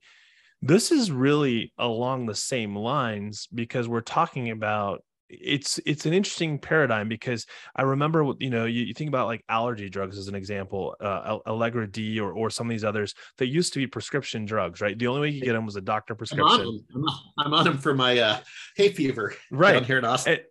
This 0.61 0.91
is 0.91 1.11
really 1.11 1.73
along 1.77 2.25
the 2.25 2.35
same 2.35 2.75
lines 2.75 3.47
because 3.53 3.87
we're 3.87 4.01
talking 4.01 4.51
about 4.51 5.03
it's 5.29 5.79
it's 5.85 6.05
an 6.05 6.13
interesting 6.13 6.59
paradigm 6.59 7.09
because 7.09 7.45
I 7.75 7.83
remember 7.83 8.33
you 8.39 8.49
know 8.49 8.65
you, 8.65 8.83
you 8.83 8.93
think 8.93 9.07
about 9.07 9.27
like 9.27 9.43
allergy 9.49 9.89
drugs 9.89 10.17
as 10.17 10.27
an 10.27 10.35
example, 10.35 10.95
uh, 10.99 11.39
Allegra 11.47 11.87
D 11.87 12.19
or 12.19 12.31
or 12.31 12.49
some 12.49 12.67
of 12.67 12.71
these 12.71 12.83
others 12.83 13.13
that 13.37 13.47
used 13.47 13.73
to 13.73 13.79
be 13.79 13.87
prescription 13.87 14.45
drugs, 14.45 14.81
right? 14.81 14.97
The 14.97 15.07
only 15.07 15.21
way 15.21 15.29
you 15.29 15.41
get 15.41 15.53
them 15.53 15.65
was 15.65 15.75
a 15.75 15.81
doctor 15.81 16.15
prescription. 16.15 16.47
I'm 16.47 16.59
on 16.59 16.65
them, 16.65 16.85
I'm 16.95 17.03
on, 17.03 17.19
I'm 17.37 17.53
on 17.53 17.63
them 17.65 17.77
for 17.77 17.93
my 17.93 18.17
uh, 18.19 18.39
hay 18.75 18.89
fever 18.89 19.35
right 19.51 19.73
down 19.73 19.83
here 19.83 19.97
in 19.97 20.05
Austin. 20.05 20.33
And, 20.33 20.41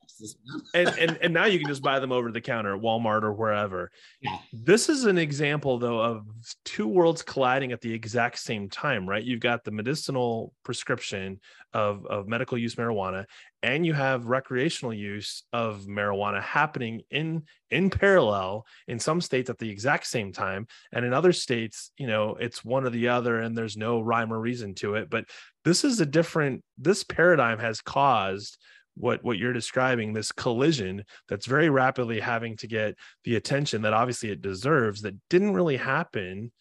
and, 0.74 0.88
and 0.98 1.18
and 1.20 1.35
now 1.35 1.44
you 1.44 1.59
can 1.59 1.68
just 1.68 1.83
buy 1.83 1.98
them 1.98 2.12
over 2.12 2.31
the 2.31 2.40
counter 2.40 2.74
at 2.74 2.83
Walmart 2.83 3.22
or 3.22 3.33
wherever. 3.33 3.90
Yeah. 4.20 4.38
This 4.53 4.88
is 4.88 5.05
an 5.05 5.18
example 5.18 5.79
though 5.79 6.00
of 6.00 6.27
two 6.64 6.87
worlds 6.87 7.22
colliding 7.22 7.72
at 7.72 7.81
the 7.81 7.92
exact 7.92 8.38
same 8.38 8.68
time, 8.68 9.09
right? 9.09 9.22
You've 9.22 9.40
got 9.40 9.64
the 9.64 9.70
medicinal 9.70 10.53
prescription 10.64 11.40
of 11.72 12.07
of 12.07 12.29
medical 12.29 12.59
use 12.59 12.77
marijuana, 12.77 13.24
and 13.62 13.87
you 13.87 13.94
have 13.94 14.27
recreational 14.27 14.92
use 14.92 15.44
of 15.53 15.85
marijuana 15.87 16.42
happening 16.42 17.03
in 17.11 17.42
in 17.70 17.90
parallel 17.90 18.66
in 18.87 18.98
some 18.98 19.20
states 19.20 19.50
at 19.50 19.59
the 19.59 19.70
exact 19.70 20.07
same 20.07 20.33
time 20.33 20.66
and 20.92 21.05
in 21.05 21.12
other 21.12 21.33
states 21.33 21.90
you 21.96 22.07
know 22.07 22.37
it's 22.38 22.64
one 22.64 22.85
or 22.85 22.90
the 22.90 23.09
other 23.09 23.40
and 23.40 23.57
there's 23.57 23.77
no 23.77 24.00
rhyme 24.00 24.33
or 24.33 24.38
reason 24.38 24.74
to 24.74 24.94
it 24.94 25.11
but 25.11 25.24
this 25.64 25.83
is 25.83 25.98
a 26.00 26.07
different 26.07 26.62
this 26.79 27.03
paradigm 27.03 27.59
has 27.59 27.81
caused 27.81 28.59
what 28.97 29.23
what 29.25 29.39
you're 29.39 29.53
describing 29.53 30.13
this 30.13 30.33
collision 30.33 31.05
that's 31.29 31.47
very 31.47 31.69
rapidly 31.69 32.21
having 32.21 32.57
to 32.57 32.67
get 32.67 32.97
the 33.25 33.37
attention 33.37 33.83
that 33.83 33.93
obviously 33.93 34.31
it 34.31 34.43
deserves 34.43 35.03
that 35.03 35.17
didn't 35.29 35.55
really 35.55 35.77
happen 35.77 36.53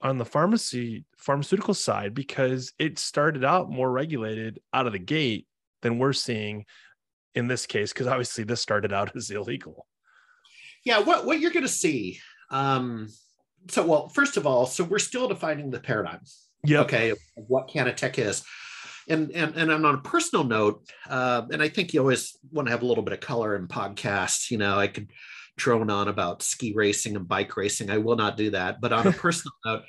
on 0.00 0.18
the 0.18 0.24
pharmacy 0.24 1.04
pharmaceutical 1.16 1.74
side 1.74 2.14
because 2.14 2.72
it 2.78 2.98
started 2.98 3.44
out 3.44 3.70
more 3.70 3.90
regulated 3.90 4.60
out 4.72 4.86
of 4.86 4.92
the 4.92 4.98
gate 4.98 5.46
than 5.82 5.98
we're 5.98 6.12
seeing 6.12 6.64
in 7.34 7.48
this 7.48 7.66
case 7.66 7.92
because 7.92 8.06
obviously 8.06 8.44
this 8.44 8.60
started 8.60 8.92
out 8.92 9.14
as 9.16 9.30
illegal. 9.30 9.86
Yeah 10.84 11.00
what, 11.00 11.24
what 11.24 11.40
you're 11.40 11.50
going 11.50 11.64
to 11.64 11.68
see 11.68 12.20
um, 12.50 13.08
so 13.68 13.84
well 13.84 14.08
first 14.08 14.36
of 14.36 14.46
all 14.46 14.66
so 14.66 14.84
we're 14.84 14.98
still 14.98 15.28
defining 15.28 15.70
the 15.70 15.80
paradigm 15.80 16.20
yeah 16.64 16.80
okay 16.80 17.14
what 17.34 17.68
canatech 17.68 18.18
is 18.18 18.44
and 19.08 19.30
and 19.32 19.54
and 19.56 19.70
on 19.70 19.84
a 19.94 19.98
personal 19.98 20.44
note 20.44 20.86
uh, 21.08 21.42
and 21.52 21.62
i 21.62 21.68
think 21.68 21.92
you 21.92 22.00
always 22.00 22.36
want 22.52 22.66
to 22.66 22.72
have 22.72 22.82
a 22.82 22.86
little 22.86 23.04
bit 23.04 23.12
of 23.14 23.20
color 23.20 23.56
in 23.56 23.68
podcasts 23.68 24.50
you 24.50 24.58
know 24.58 24.78
i 24.78 24.86
could 24.86 25.10
drone 25.56 25.90
on 25.90 26.08
about 26.08 26.42
ski 26.42 26.72
racing 26.74 27.16
and 27.16 27.28
bike 27.28 27.56
racing 27.56 27.90
i 27.90 27.98
will 27.98 28.16
not 28.16 28.36
do 28.36 28.50
that 28.50 28.80
but 28.80 28.92
on 28.92 29.06
a 29.06 29.12
personal 29.24 29.52
note 29.64 29.82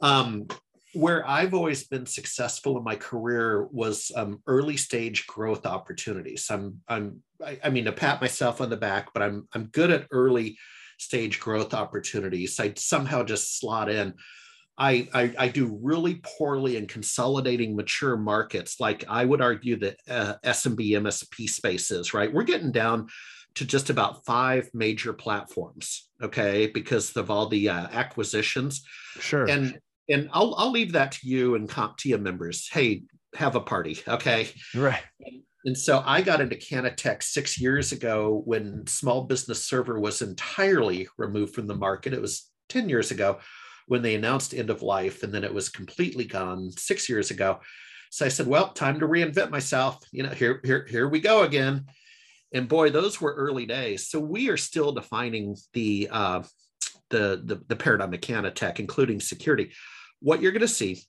um, 0.00 0.46
where 0.94 1.26
I've 1.26 1.54
always 1.54 1.84
been 1.84 2.04
successful 2.04 2.76
in 2.76 2.84
my 2.84 2.96
career 2.96 3.66
was 3.70 4.12
um, 4.14 4.42
early 4.46 4.76
stage 4.76 5.26
growth 5.26 5.64
opportunities. 5.64 6.48
I'm, 6.50 6.80
I'm, 6.86 7.22
I, 7.44 7.58
I, 7.64 7.70
mean, 7.70 7.86
to 7.86 7.92
pat 7.92 8.20
myself 8.20 8.60
on 8.60 8.68
the 8.68 8.76
back, 8.76 9.08
but 9.14 9.22
I'm, 9.22 9.48
I'm 9.54 9.66
good 9.66 9.90
at 9.90 10.06
early 10.10 10.58
stage 10.98 11.40
growth 11.40 11.72
opportunities. 11.72 12.60
I 12.60 12.74
somehow 12.76 13.22
just 13.22 13.58
slot 13.58 13.88
in. 13.88 14.14
I, 14.78 15.08
I, 15.12 15.34
I 15.38 15.48
do 15.48 15.78
really 15.82 16.20
poorly 16.22 16.76
in 16.76 16.86
consolidating 16.86 17.76
mature 17.76 18.16
markets. 18.16 18.80
Like 18.80 19.04
I 19.08 19.24
would 19.24 19.40
argue 19.40 19.76
that 19.76 19.96
uh, 20.08 20.34
SMB 20.44 20.90
MSP 20.92 21.48
spaces, 21.48 22.14
right? 22.14 22.32
We're 22.32 22.42
getting 22.42 22.72
down 22.72 23.08
to 23.54 23.64
just 23.66 23.90
about 23.90 24.24
five 24.24 24.70
major 24.72 25.12
platforms, 25.12 26.08
okay, 26.22 26.68
because 26.68 27.14
of 27.16 27.30
all 27.30 27.48
the 27.48 27.68
uh, 27.68 27.88
acquisitions. 27.92 28.82
Sure. 29.18 29.44
And 29.44 29.78
and 30.08 30.30
I'll 30.32 30.54
I'll 30.56 30.70
leave 30.70 30.92
that 30.92 31.12
to 31.12 31.28
you 31.28 31.54
and 31.54 31.68
CompTIA 31.68 32.20
members. 32.20 32.68
Hey, 32.70 33.02
have 33.34 33.56
a 33.56 33.60
party, 33.60 33.98
okay? 34.08 34.48
Right. 34.74 35.02
And 35.64 35.78
so 35.78 36.02
I 36.04 36.22
got 36.22 36.40
into 36.40 36.56
Canatech 36.56 37.22
six 37.22 37.60
years 37.60 37.92
ago 37.92 38.42
when 38.44 38.86
small 38.86 39.24
business 39.24 39.64
server 39.64 40.00
was 40.00 40.22
entirely 40.22 41.06
removed 41.18 41.54
from 41.54 41.68
the 41.68 41.76
market. 41.76 42.12
It 42.12 42.20
was 42.20 42.50
10 42.68 42.88
years 42.88 43.10
ago 43.10 43.38
when 43.86 44.02
they 44.02 44.14
announced 44.14 44.54
end 44.54 44.70
of 44.70 44.82
life, 44.82 45.22
and 45.22 45.32
then 45.32 45.44
it 45.44 45.54
was 45.54 45.68
completely 45.68 46.24
gone 46.24 46.70
six 46.70 47.08
years 47.08 47.30
ago. 47.30 47.60
So 48.10 48.26
I 48.26 48.28
said, 48.28 48.46
well, 48.46 48.68
time 48.68 49.00
to 49.00 49.08
reinvent 49.08 49.50
myself. 49.50 49.98
You 50.12 50.24
know, 50.24 50.30
here, 50.30 50.60
here, 50.64 50.86
here 50.88 51.08
we 51.08 51.20
go 51.20 51.44
again. 51.44 51.86
And 52.54 52.68
boy, 52.68 52.90
those 52.90 53.20
were 53.20 53.32
early 53.34 53.64
days. 53.64 54.08
So 54.08 54.20
we 54.20 54.50
are 54.50 54.58
still 54.58 54.92
defining 54.92 55.56
the 55.72 56.08
uh, 56.10 56.42
the, 57.08 57.42
the, 57.44 57.62
the 57.68 57.76
paradigm 57.76 58.14
of 58.14 58.20
Canatech, 58.20 58.78
including 58.78 59.20
security 59.20 59.72
what 60.22 60.40
you're 60.40 60.52
going 60.52 60.60
to 60.60 60.68
see 60.68 61.02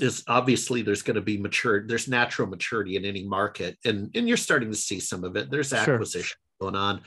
is 0.00 0.24
obviously 0.26 0.80
there's 0.80 1.02
going 1.02 1.16
to 1.16 1.20
be 1.20 1.36
mature 1.36 1.86
there's 1.86 2.08
natural 2.08 2.48
maturity 2.48 2.96
in 2.96 3.04
any 3.04 3.24
market 3.24 3.76
and 3.84 4.10
and 4.14 4.26
you're 4.26 4.38
starting 4.38 4.70
to 4.70 4.76
see 4.76 4.98
some 4.98 5.22
of 5.22 5.36
it 5.36 5.50
there's 5.50 5.72
acquisition 5.72 6.36
sure. 6.60 6.70
going 6.70 6.76
on 6.76 7.02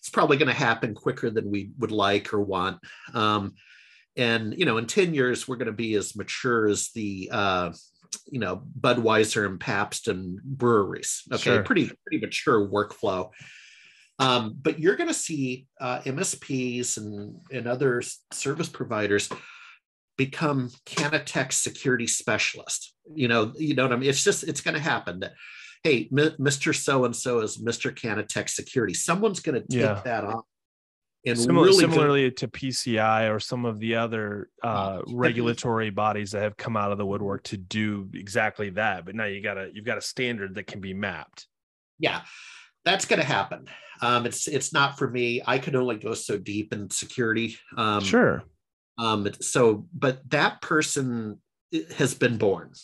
it's 0.00 0.08
probably 0.08 0.36
going 0.36 0.48
to 0.48 0.54
happen 0.54 0.94
quicker 0.94 1.30
than 1.30 1.50
we 1.50 1.70
would 1.78 1.92
like 1.92 2.32
or 2.32 2.40
want 2.40 2.80
um, 3.14 3.54
and 4.18 4.54
you 4.58 4.66
know 4.66 4.76
in 4.76 4.86
10 4.86 5.14
years 5.14 5.48
we're 5.48 5.56
going 5.56 5.66
to 5.66 5.72
be 5.72 5.94
as 5.94 6.16
mature 6.16 6.66
as 6.66 6.90
the 6.94 7.30
uh, 7.32 7.72
you 8.26 8.40
know 8.40 8.62
budweiser 8.78 9.46
and 9.46 9.60
pabst 9.60 10.08
and 10.08 10.42
breweries 10.42 11.22
okay 11.32 11.42
sure. 11.42 11.62
pretty 11.62 11.90
pretty 12.06 12.20
mature 12.24 12.68
workflow 12.68 13.30
um, 14.18 14.56
but 14.60 14.80
you're 14.80 14.96
going 14.96 15.08
to 15.08 15.14
see 15.14 15.66
uh, 15.80 16.00
msps 16.00 16.98
and 16.98 17.36
and 17.50 17.66
other 17.66 18.02
service 18.32 18.68
providers 18.68 19.30
become 20.18 20.68
Canatech 20.84 21.52
security 21.52 22.06
specialist. 22.06 22.92
You 23.14 23.28
know, 23.28 23.52
you 23.56 23.74
know 23.74 23.84
what 23.84 23.92
I 23.92 23.96
mean? 23.96 24.10
It's 24.10 24.22
just, 24.22 24.42
it's 24.42 24.60
going 24.60 24.74
to 24.74 24.80
happen 24.80 25.20
that, 25.20 25.32
hey, 25.84 26.08
Mr. 26.10 26.74
So-and-so 26.74 27.38
is 27.40 27.56
Mr. 27.56 27.94
Canatech 27.94 28.50
security. 28.50 28.92
Someone's 28.92 29.40
going 29.40 29.62
to 29.62 29.66
take 29.66 29.80
Yeah. 29.80 30.02
that 30.04 30.24
on. 30.24 30.42
And 31.28 31.38
Similar, 31.38 31.66
really 31.66 31.78
similarly 31.78 32.30
to 32.32 32.48
PCI 32.48 33.32
or 33.34 33.40
some 33.40 33.64
of 33.64 33.78
the 33.78 33.96
other 33.96 34.50
uh, 34.62 35.02
regulatory 35.08 35.90
bodies 35.90 36.32
that 36.32 36.42
have 36.42 36.56
come 36.56 36.76
out 36.76 36.92
of 36.92 36.98
the 36.98 37.06
woodwork 37.06 37.44
to 37.44 37.56
do 37.56 38.08
exactly 38.14 38.70
that. 38.70 39.04
But 39.04 39.14
now 39.14 39.24
you 39.24 39.42
got 39.42 39.58
a 39.58 39.70
you've 39.72 39.84
got 39.84 39.98
a 39.98 40.02
standard 40.02 40.54
that 40.56 40.66
can 40.66 40.80
be 40.80 40.94
mapped. 40.94 41.46
yeah 41.98 42.22
that's 42.84 43.04
going 43.04 43.20
to 43.20 43.26
happen 43.26 43.66
um 44.00 44.24
it's 44.26 44.48
it's 44.48 44.72
not 44.72 44.98
for 44.98 45.10
me 45.10 45.42
i 45.46 45.58
could 45.58 45.74
only 45.76 45.96
go 45.96 46.14
so 46.14 46.38
deep 46.38 46.72
in 46.72 46.88
security 46.90 47.56
um 47.76 48.02
sure. 48.02 48.42
um 48.98 49.28
so 49.40 49.86
but 49.92 50.28
that 50.30 50.60
person 50.62 51.40
has 51.96 52.14
been 52.14 52.36
born. 52.38 52.72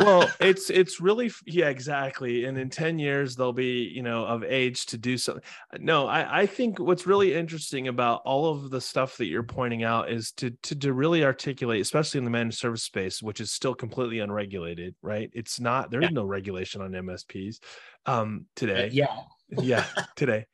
Well 0.00 0.30
it's 0.40 0.70
it's 0.70 0.98
really 0.98 1.30
yeah 1.44 1.68
exactly 1.68 2.46
and 2.46 2.56
in 2.56 2.70
10 2.70 2.98
years 2.98 3.36
they'll 3.36 3.52
be 3.52 3.82
you 3.94 4.02
know 4.02 4.24
of 4.24 4.42
age 4.42 4.86
to 4.86 4.96
do 4.96 5.18
something 5.18 5.42
no 5.78 6.06
i 6.06 6.40
i 6.40 6.46
think 6.46 6.78
what's 6.78 7.06
really 7.06 7.34
interesting 7.34 7.88
about 7.88 8.22
all 8.24 8.50
of 8.50 8.70
the 8.70 8.80
stuff 8.80 9.18
that 9.18 9.26
you're 9.26 9.42
pointing 9.42 9.82
out 9.84 10.10
is 10.10 10.32
to 10.32 10.52
to, 10.62 10.74
to 10.74 10.94
really 10.94 11.22
articulate 11.22 11.82
especially 11.82 12.16
in 12.16 12.24
the 12.24 12.30
managed 12.30 12.56
service 12.56 12.82
space 12.82 13.22
which 13.22 13.42
is 13.42 13.50
still 13.50 13.74
completely 13.74 14.20
unregulated 14.20 14.94
right? 15.02 15.28
It's 15.34 15.60
not 15.60 15.90
there 15.90 16.00
is 16.00 16.08
Yeah. 16.08 16.14
no 16.14 16.24
regulation 16.24 16.80
on 16.80 16.92
msps 16.92 17.58
um 18.06 18.46
today. 18.56 18.88
yeah. 18.92 19.14
Yeah 19.50 19.84
today 20.16 20.46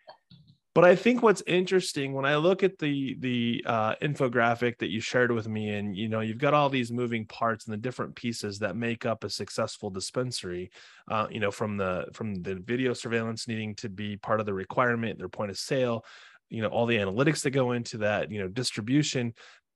but 0.77 0.85
i 0.85 0.95
think 0.95 1.23
what's 1.23 1.43
interesting 1.47 2.13
when 2.13 2.27
i 2.27 2.37
look 2.37 2.63
at 2.63 2.79
the 2.79 3.17
the 3.21 3.65
uh, 3.67 3.95
infographic 4.03 4.77
that 4.77 4.91
you 4.91 5.01
shared 5.01 5.33
with 5.33 5.49
me 5.49 5.71
and 5.71 5.97
you 5.97 6.07
know 6.07 6.21
you've 6.21 6.37
got 6.37 6.53
all 6.53 6.69
these 6.69 6.93
moving 6.93 7.25
parts 7.25 7.65
and 7.65 7.73
the 7.73 7.79
different 7.79 8.15
pieces 8.15 8.59
that 8.59 8.77
make 8.77 9.07
up 9.07 9.25
a 9.25 9.31
successful 9.31 9.89
dispensary 9.89 10.71
uh, 11.11 11.27
you 11.31 11.41
know 11.41 11.51
from 11.51 11.79
the 11.79 12.05
from 12.13 12.35
the 12.43 12.57
video 12.57 12.93
surveillance 12.93 13.49
needing 13.49 13.75
to 13.75 13.89
be 13.89 14.19
part 14.19 14.39
of 14.39 14.45
the 14.45 14.53
requirement 14.53 15.19
their 15.19 15.31
point 15.31 15.51
of 15.51 15.57
sale 15.57 16.05
you 16.51 16.61
know 16.61 16.69
all 16.69 16.85
the 16.85 16.99
analytics 16.99 17.43
that 17.43 17.51
go 17.51 17.73
into 17.73 17.97
that 17.97 18.31
you 18.31 18.39
know 18.39 18.49
distribution 18.49 19.33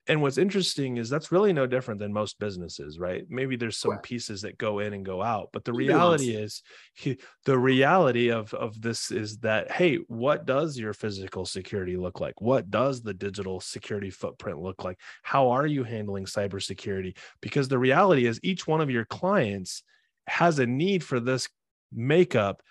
and 0.07 0.23
what's 0.23 0.39
interesting 0.39 0.97
is 0.97 1.09
that's 1.09 1.31
really 1.31 1.53
no 1.53 1.67
different 1.67 2.01
than 2.01 2.13
most 2.13 2.39
businesses 2.39 2.99
right? 2.99 3.25
Maybe 3.29 3.57
there's 3.57 3.77
some 3.77 3.99
pieces 3.99 4.43
that 4.43 4.59
go 4.59 4.79
in 4.79 4.93
and 4.93 5.05
go 5.05 5.23
out 5.23 5.51
but 5.53 5.65
the 5.65 5.73
reality 5.73 6.35
is 6.35 6.63
he- 6.95 7.19
the 7.45 7.59
reality 7.59 8.31
of 8.31 8.53
of 8.55 8.81
this 8.81 9.11
is 9.11 9.39
that 9.39 9.71
hey 9.71 9.97
what 10.09 10.47
does 10.47 10.79
your 10.79 10.93
physical 10.93 11.45
security 11.45 11.97
look 11.97 12.21
like? 12.21 12.41
What 12.41 12.71
does 12.71 13.03
the 13.03 13.15
digital 13.15 13.61
security 13.61 14.11
footprint 14.11 14.61
look 14.61 14.85
like? 14.85 14.99
How 15.23 15.51
are 15.51 15.67
you 15.67 15.85
handling 15.85 16.25
cybersecurity? 16.25 17.17
Because 17.41 17.69
the 17.69 17.79
reality 17.79 18.27
is 18.27 18.41
each 18.43 18.67
one 18.67 18.81
of 18.81 18.91
your 18.91 19.05
clients 19.05 19.83
has 20.27 20.59
a 20.59 20.67
need 20.67 21.05
for 21.05 21.21
this 21.21 21.49
makeup 21.93 22.63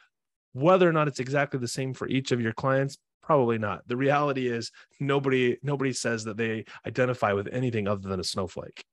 whether 0.53 0.89
or 0.89 0.93
not 0.93 1.07
it's 1.07 1.19
exactly 1.19 1.59
the 1.59 1.67
same 1.67 1.93
for 1.93 2.07
each 2.07 2.31
of 2.31 2.41
your 2.41 2.53
clients 2.53 2.97
probably 3.29 3.59
not. 3.59 3.87
The 3.87 3.95
reality 3.95 4.47
is 4.47 4.71
nobody 4.99 5.59
nobody 5.61 5.93
says 5.93 6.23
that 6.23 6.35
they 6.35 6.65
identify 6.87 7.33
with 7.33 7.47
anything 7.51 7.87
other 7.87 8.09
than 8.09 8.19
a 8.19 8.23
snowflake. 8.23 8.83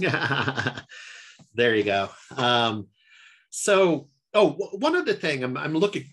There 1.54 1.74
you 1.74 1.82
go. 1.82 2.08
Um 2.36 2.86
so 3.50 4.08
oh 4.32 4.52
one 4.86 4.96
other 4.96 5.12
thing 5.12 5.44
i'm, 5.44 5.56
I'm 5.58 5.74
looking 5.74 6.04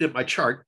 at 0.00 0.12
my 0.14 0.22
chart. 0.22 0.66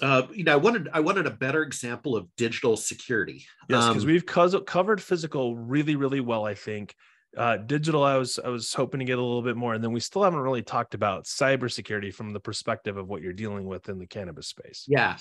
Uh 0.00 0.22
you 0.32 0.44
know 0.44 0.52
i 0.52 0.56
wanted 0.56 0.88
i 0.92 1.00
wanted 1.00 1.26
a 1.26 1.30
better 1.30 1.62
example 1.62 2.16
of 2.16 2.28
digital 2.36 2.76
security. 2.76 3.44
Yes, 3.68 3.88
because 3.88 4.04
Um, 4.04 4.06
we've 4.06 4.26
cos- 4.26 4.54
covered 4.66 5.02
physical 5.02 5.56
really, 5.56 5.96
really 5.96 6.20
well. 6.20 6.44
I 6.44 6.54
think 6.54 6.94
uh, 7.36 7.56
digital. 7.58 8.02
I 8.02 8.16
was 8.16 8.38
I 8.38 8.48
was 8.48 8.72
hoping 8.74 9.00
to 9.00 9.06
get 9.06 9.18
a 9.18 9.22
little 9.22 9.42
bit 9.42 9.56
more, 9.56 9.74
and 9.74 9.82
then 9.82 9.92
we 9.92 10.00
still 10.00 10.22
haven't 10.22 10.40
really 10.40 10.62
talked 10.62 10.94
about 10.94 11.24
cybersecurity 11.24 12.12
from 12.12 12.32
the 12.32 12.40
perspective 12.40 12.96
of 12.96 13.08
what 13.08 13.22
you're 13.22 13.32
dealing 13.32 13.66
with 13.66 13.88
in 13.88 13.98
the 13.98 14.06
cannabis 14.06 14.48
space. 14.48 14.84
Yeah. 14.88 15.16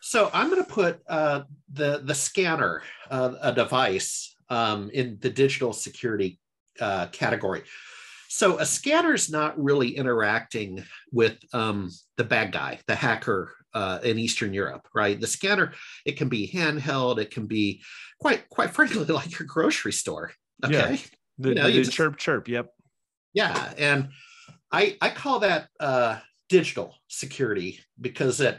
So 0.00 0.30
I'm 0.32 0.50
going 0.50 0.62
to 0.64 0.68
put 0.68 1.00
uh, 1.08 1.42
the 1.72 2.02
the 2.04 2.14
scanner, 2.14 2.82
uh, 3.10 3.34
a 3.40 3.52
device, 3.52 4.34
um, 4.48 4.90
in 4.92 5.18
the 5.20 5.30
digital 5.30 5.72
security 5.72 6.38
uh, 6.80 7.06
category. 7.06 7.62
So 8.28 8.58
a 8.58 8.66
scanner 8.66 9.12
is 9.12 9.30
not 9.30 9.62
really 9.62 9.90
interacting 9.90 10.84
with 11.12 11.36
um, 11.52 11.90
the 12.16 12.24
bad 12.24 12.50
guy, 12.50 12.80
the 12.86 12.94
hacker 12.94 13.52
uh, 13.74 13.98
in 14.02 14.18
Eastern 14.18 14.54
Europe, 14.54 14.88
right? 14.94 15.20
The 15.20 15.26
scanner 15.26 15.74
it 16.04 16.16
can 16.16 16.28
be 16.28 16.48
handheld, 16.48 17.18
it 17.18 17.30
can 17.30 17.46
be 17.46 17.82
quite 18.20 18.48
quite 18.48 18.70
frankly 18.70 19.04
like 19.04 19.38
your 19.38 19.46
grocery 19.46 19.92
store. 19.92 20.32
Okay. 20.64 21.00
The, 21.42 21.48
You 21.50 21.54
know, 21.56 21.66
the- 21.66 21.72
the 21.72 21.82
just- 21.84 21.92
chirp 21.96 22.16
chirp. 22.18 22.48
Yep. 22.48 22.72
Yeah, 23.34 23.72
and 23.78 24.08
I 24.70 24.96
I 25.00 25.10
call 25.10 25.40
that 25.40 25.68
uh, 25.80 26.18
digital 26.48 26.94
security 27.08 27.80
because 28.00 28.40
it 28.40 28.58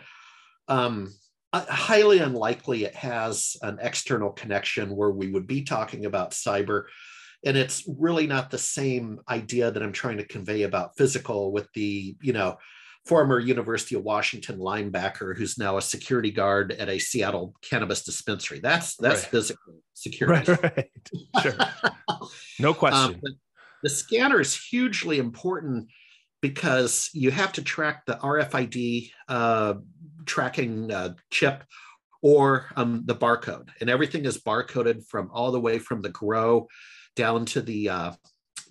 um, 0.67 1.13
uh, 1.51 1.65
highly 1.65 2.19
unlikely 2.19 2.83
it 2.83 2.95
has 2.95 3.55
an 3.61 3.77
external 3.81 4.31
connection 4.31 4.95
where 4.95 5.11
we 5.11 5.29
would 5.29 5.45
be 5.47 5.61
talking 5.63 6.05
about 6.05 6.31
cyber, 6.31 6.85
and 7.45 7.55
it's 7.55 7.83
really 7.87 8.25
not 8.27 8.49
the 8.49 8.57
same 8.57 9.19
idea 9.29 9.69
that 9.71 9.83
I'm 9.83 9.91
trying 9.93 10.17
to 10.17 10.25
convey 10.27 10.63
about 10.63 10.97
physical 10.97 11.51
with 11.51 11.67
the 11.73 12.15
you 12.21 12.33
know 12.33 12.57
former 13.05 13.39
University 13.39 13.95
of 13.95 14.03
Washington 14.03 14.57
linebacker 14.59 15.35
who's 15.37 15.57
now 15.57 15.77
a 15.77 15.81
security 15.81 16.31
guard 16.31 16.71
at 16.71 16.87
a 16.89 16.97
Seattle 16.99 17.53
cannabis 17.61 18.03
dispensary. 18.03 18.59
That's 18.59 18.95
that's 18.95 19.21
Right. 19.23 19.29
physical 19.31 19.73
security. 19.93 20.51
Right. 20.51 20.63
Right. 20.77 20.91
Sure. 21.41 21.53
No 22.59 22.69
Um, 22.69 22.75
question. 22.75 23.19
but 23.21 23.31
the 23.83 23.89
scanner 23.89 24.39
is 24.39 24.55
hugely 24.55 25.19
important 25.19 25.89
because 26.41 27.09
you 27.13 27.31
have 27.31 27.51
to 27.53 27.61
track 27.61 28.05
the 28.05 28.15
RFID 28.15 29.11
uh, 29.27 29.75
tracking 30.25 30.91
uh, 30.91 31.13
chip 31.29 31.63
or 32.21 32.67
um, 32.77 33.03
the 33.05 33.15
barcode, 33.15 33.67
and 33.81 33.89
everything 33.89 34.23
is 34.23 34.37
barcoded 34.41 35.05
from 35.07 35.29
all 35.33 35.51
the 35.51 35.59
way 35.59 35.77
from 35.79 36.01
the 36.01 36.09
grow 36.09 36.67
down 37.17 37.45
to 37.45 37.61
the 37.61 37.89
uh, 37.89 38.11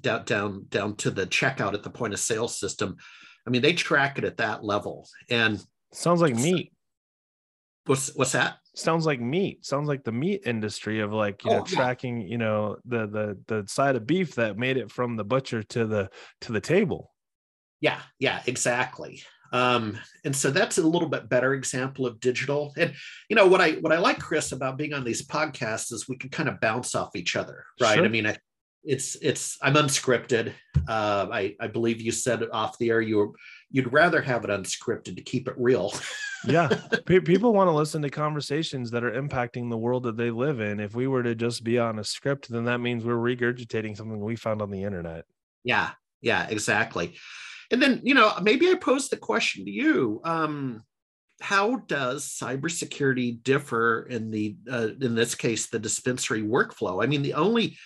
down 0.00 0.24
down 0.24 0.66
down 0.70 0.96
to 0.96 1.10
the 1.10 1.26
checkout 1.26 1.74
at 1.74 1.82
the 1.82 1.90
point 1.90 2.14
of 2.14 2.20
sale 2.20 2.48
system. 2.48 2.96
I 3.46 3.50
mean, 3.50 3.62
they 3.62 3.72
track 3.72 4.18
it 4.18 4.24
at 4.24 4.36
that 4.38 4.64
level. 4.64 5.08
And 5.30 5.62
Sounds 5.92 6.20
like 6.20 6.34
meat. 6.36 6.72
what's 7.86 8.14
what's 8.14 8.32
that? 8.32 8.56
Sounds 8.74 9.04
like 9.04 9.20
meat. 9.20 9.64
Sounds 9.66 9.88
like 9.88 10.04
the 10.04 10.12
meat 10.12 10.42
industry 10.46 11.00
of 11.00 11.12
like 11.12 11.44
you 11.44 11.50
know 11.50 11.58
Oh, 11.60 11.64
yeah. 11.68 11.76
tracking 11.76 12.22
you 12.22 12.38
know 12.38 12.76
the 12.86 13.06
the 13.06 13.38
the 13.46 13.68
side 13.68 13.96
of 13.96 14.06
beef 14.06 14.34
that 14.36 14.56
made 14.56 14.76
it 14.78 14.90
from 14.90 15.16
the 15.16 15.24
butcher 15.24 15.62
to 15.64 15.86
the 15.86 16.08
to 16.42 16.52
the 16.52 16.60
table. 16.60 17.12
Yeah, 17.80 18.00
yeah, 18.18 18.40
exactly. 18.46 19.22
Um, 19.52 19.98
and 20.24 20.34
so 20.34 20.50
that's 20.50 20.78
a 20.78 20.86
little 20.86 21.08
bit 21.10 21.28
better 21.28 21.52
example 21.52 22.06
of 22.06 22.20
digital. 22.20 22.72
And 22.78 22.94
you 23.28 23.36
know 23.36 23.46
what 23.46 23.60
I 23.60 23.72
what 23.72 23.92
I 23.92 23.98
like, 23.98 24.18
Chris, 24.18 24.52
about 24.52 24.78
being 24.78 24.94
on 24.94 25.04
these 25.04 25.26
podcasts 25.26 25.92
is 25.92 26.08
we 26.08 26.16
can 26.16 26.30
kind 26.30 26.48
of 26.48 26.58
bounce 26.60 26.94
off 26.94 27.14
each 27.16 27.36
other, 27.36 27.64
right? 27.80 27.96
Sure. 27.96 28.04
I 28.04 28.08
mean, 28.08 28.26
I, 28.26 28.38
it's 28.84 29.16
it's 29.16 29.58
I'm 29.62 29.74
unscripted. 29.74 30.52
Uh, 30.88 31.28
I 31.32 31.54
I 31.60 31.66
believe 31.68 32.00
you 32.00 32.12
said 32.12 32.42
it 32.42 32.52
off 32.52 32.78
the 32.78 32.90
air. 32.90 33.00
You 33.00 33.18
were, 33.18 33.30
you'd 33.70 33.92
rather 33.92 34.20
have 34.20 34.44
it 34.44 34.50
unscripted 34.50 35.16
to 35.16 35.22
keep 35.22 35.48
it 35.48 35.54
real. 35.56 35.92
yeah 36.44 36.68
Pe- 37.06 37.20
people 37.20 37.52
want 37.52 37.68
to 37.68 37.72
listen 37.72 38.02
to 38.02 38.10
conversations 38.10 38.90
that 38.90 39.04
are 39.04 39.12
impacting 39.12 39.70
the 39.70 39.78
world 39.78 40.02
that 40.02 40.16
they 40.16 40.28
live 40.28 40.58
in 40.58 40.80
if 40.80 40.92
we 40.92 41.06
were 41.06 41.22
to 41.22 41.36
just 41.36 41.62
be 41.62 41.78
on 41.78 42.00
a 42.00 42.04
script 42.04 42.48
then 42.48 42.64
that 42.64 42.80
means 42.80 43.04
we're 43.04 43.14
regurgitating 43.14 43.96
something 43.96 44.18
we 44.18 44.34
found 44.34 44.60
on 44.60 44.68
the 44.68 44.82
internet 44.82 45.24
Yeah, 45.62 45.90
yeah, 46.22 46.46
exactly. 46.48 47.14
And 47.70 47.82
then, 47.82 48.00
you 48.04 48.14
know, 48.14 48.32
maybe 48.40 48.70
I 48.70 48.74
pose 48.74 49.08
the 49.08 49.16
question 49.16 49.64
to 49.64 49.70
you. 49.70 50.20
Um, 50.24 50.84
how 51.40 51.76
does 51.76 52.26
cybersecurity 52.40 53.42
differ 53.42 54.06
in 54.08 54.30
the, 54.30 54.56
uh, 54.70 54.88
in 55.00 55.14
this 55.14 55.34
case, 55.34 55.68
the 55.68 55.78
dispensary 55.78 56.42
workflow? 56.42 57.02
I 57.02 57.06
mean, 57.06 57.22
the 57.22 57.34
only 57.34 57.76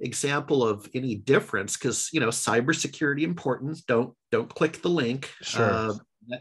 example 0.00 0.66
of 0.66 0.88
any 0.94 1.14
difference, 1.16 1.76
because 1.76 2.08
you 2.12 2.20
know, 2.20 2.28
cybersecurity 2.28 3.22
important. 3.22 3.84
Don't 3.86 4.14
don't 4.30 4.52
click 4.52 4.82
the 4.82 4.88
link. 4.88 5.30
Sure. 5.42 5.70
Uh, 5.70 5.94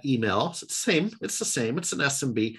email. 0.05 0.49
It's 0.51 0.61
the 0.61 0.67
same. 0.73 1.11
It's 1.21 1.39
the 1.39 1.45
same. 1.45 1.77
It's 1.77 1.93
an 1.93 1.99
SMB. 1.99 2.57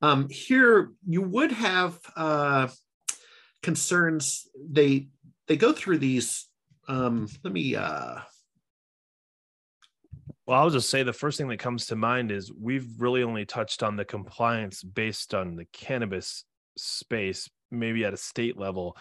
Um, 0.00 0.28
here, 0.30 0.90
you 1.06 1.22
would 1.22 1.52
have 1.52 1.98
uh, 2.16 2.68
concerns. 3.62 4.46
They 4.70 5.08
they 5.48 5.56
go 5.56 5.72
through 5.72 5.98
these 5.98 6.48
um 6.88 7.26
let 7.42 7.52
me 7.52 7.74
uh 7.74 8.16
well 10.46 10.60
i'll 10.60 10.70
just 10.70 10.90
say 10.90 11.02
the 11.02 11.12
first 11.12 11.38
thing 11.38 11.48
that 11.48 11.58
comes 11.58 11.86
to 11.86 11.96
mind 11.96 12.30
is 12.30 12.52
we've 12.52 12.88
really 12.98 13.22
only 13.22 13.44
touched 13.44 13.82
on 13.82 13.96
the 13.96 14.04
compliance 14.04 14.82
based 14.82 15.34
on 15.34 15.56
the 15.56 15.66
cannabis 15.72 16.44
space 16.76 17.48
maybe 17.70 18.04
at 18.04 18.14
a 18.14 18.16
state 18.16 18.56
level 18.56 18.96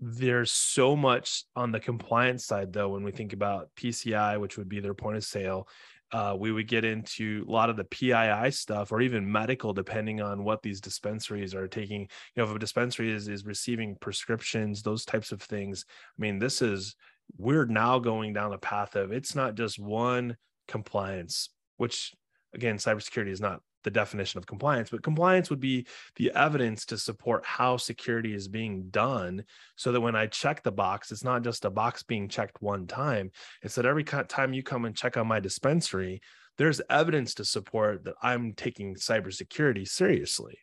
there's 0.00 0.50
so 0.50 0.96
much 0.96 1.44
on 1.54 1.72
the 1.72 1.80
compliance 1.80 2.46
side 2.46 2.72
though 2.72 2.88
when 2.88 3.02
we 3.02 3.12
think 3.12 3.32
about 3.32 3.68
pci 3.76 4.40
which 4.40 4.56
would 4.56 4.68
be 4.68 4.80
their 4.80 4.94
point 4.94 5.16
of 5.16 5.24
sale 5.24 5.68
uh, 6.12 6.36
we 6.38 6.50
would 6.50 6.66
get 6.66 6.84
into 6.84 7.44
a 7.48 7.50
lot 7.50 7.70
of 7.70 7.76
the 7.76 7.84
PII 7.84 8.50
stuff 8.50 8.90
or 8.90 9.00
even 9.00 9.30
medical, 9.30 9.72
depending 9.72 10.20
on 10.20 10.42
what 10.42 10.62
these 10.62 10.80
dispensaries 10.80 11.54
are 11.54 11.68
taking. 11.68 12.00
You 12.00 12.08
know, 12.42 12.50
if 12.50 12.56
a 12.56 12.58
dispensary 12.58 13.12
is, 13.12 13.28
is 13.28 13.44
receiving 13.44 13.96
prescriptions, 14.00 14.82
those 14.82 15.04
types 15.04 15.30
of 15.30 15.40
things. 15.40 15.84
I 15.88 16.20
mean, 16.20 16.38
this 16.38 16.62
is, 16.62 16.96
we're 17.38 17.66
now 17.66 18.00
going 18.00 18.32
down 18.32 18.50
the 18.50 18.58
path 18.58 18.96
of 18.96 19.12
it's 19.12 19.36
not 19.36 19.54
just 19.54 19.78
one 19.78 20.36
compliance, 20.66 21.50
which 21.76 22.12
again, 22.54 22.78
cybersecurity 22.78 23.30
is 23.30 23.40
not 23.40 23.60
the 23.84 23.90
definition 23.90 24.38
of 24.38 24.46
compliance, 24.46 24.90
but 24.90 25.02
compliance 25.02 25.50
would 25.50 25.60
be 25.60 25.86
the 26.16 26.30
evidence 26.34 26.84
to 26.86 26.98
support 26.98 27.44
how 27.44 27.76
security 27.76 28.34
is 28.34 28.48
being 28.48 28.88
done 28.90 29.44
so 29.76 29.92
that 29.92 30.00
when 30.00 30.16
I 30.16 30.26
check 30.26 30.62
the 30.62 30.72
box, 30.72 31.12
it's 31.12 31.24
not 31.24 31.42
just 31.42 31.64
a 31.64 31.70
box 31.70 32.02
being 32.02 32.28
checked 32.28 32.60
one 32.60 32.86
time. 32.86 33.30
It's 33.62 33.74
that 33.76 33.86
every 33.86 34.04
time 34.04 34.52
you 34.52 34.62
come 34.62 34.84
and 34.84 34.96
check 34.96 35.16
on 35.16 35.26
my 35.26 35.40
dispensary, 35.40 36.20
there's 36.58 36.80
evidence 36.90 37.34
to 37.34 37.44
support 37.44 38.04
that 38.04 38.14
I'm 38.22 38.52
taking 38.52 38.94
cybersecurity 38.94 39.88
seriously. 39.88 40.58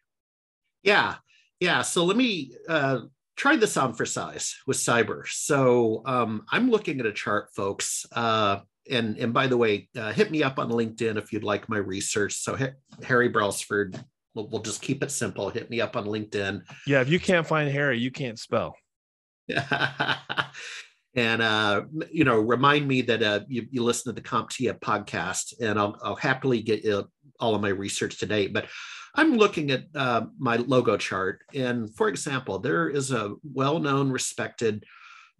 Yeah. 0.83 1.15
Yeah. 1.59 1.81
So 1.81 2.05
let 2.05 2.17
me 2.17 2.51
uh, 2.69 2.99
try 3.35 3.55
this 3.55 3.77
on 3.77 3.93
for 3.93 4.05
size 4.05 4.55
with 4.67 4.77
cyber. 4.77 5.27
So 5.27 6.03
um, 6.05 6.43
I'm 6.51 6.69
looking 6.69 6.99
at 6.99 7.05
a 7.05 7.11
chart, 7.11 7.49
folks. 7.55 8.05
Uh, 8.11 8.59
and 8.89 9.17
and 9.17 9.33
by 9.33 9.47
the 9.47 9.57
way, 9.57 9.89
uh, 9.97 10.11
hit 10.11 10.31
me 10.31 10.43
up 10.43 10.59
on 10.59 10.69
LinkedIn 10.69 11.17
if 11.17 11.31
you'd 11.31 11.43
like 11.43 11.69
my 11.69 11.77
research. 11.77 12.35
So 12.35 12.57
Harry 13.03 13.29
Brelsford, 13.29 14.01
we'll, 14.33 14.47
we'll 14.47 14.61
just 14.61 14.81
keep 14.81 15.03
it 15.03 15.11
simple. 15.11 15.49
Hit 15.49 15.69
me 15.69 15.81
up 15.81 15.95
on 15.95 16.05
LinkedIn. 16.05 16.61
Yeah, 16.85 17.01
if 17.01 17.09
you 17.09 17.19
can't 17.19 17.47
find 17.47 17.69
Harry, 17.69 17.99
you 17.99 18.11
can't 18.11 18.39
spell. 18.39 18.75
and 21.15 21.41
uh, 21.41 21.83
you 22.11 22.23
know, 22.23 22.39
remind 22.39 22.87
me 22.87 23.01
that 23.01 23.23
uh, 23.23 23.39
you, 23.47 23.67
you 23.71 23.83
listen 23.83 24.13
to 24.13 24.21
the 24.21 24.27
CompTIA 24.27 24.79
podcast, 24.79 25.53
and 25.61 25.79
I'll, 25.79 25.97
I'll 26.03 26.15
happily 26.15 26.61
get 26.61 26.83
you 26.83 27.09
all 27.39 27.55
of 27.55 27.61
my 27.61 27.69
research 27.69 28.19
today. 28.19 28.47
But 28.47 28.67
I'm 29.15 29.35
looking 29.35 29.71
at 29.71 29.85
uh, 29.95 30.25
my 30.37 30.57
logo 30.57 30.97
chart, 30.97 31.41
and 31.53 31.93
for 31.95 32.07
example, 32.07 32.59
there 32.59 32.89
is 32.89 33.11
a 33.11 33.35
well-known, 33.53 34.11
respected 34.11 34.83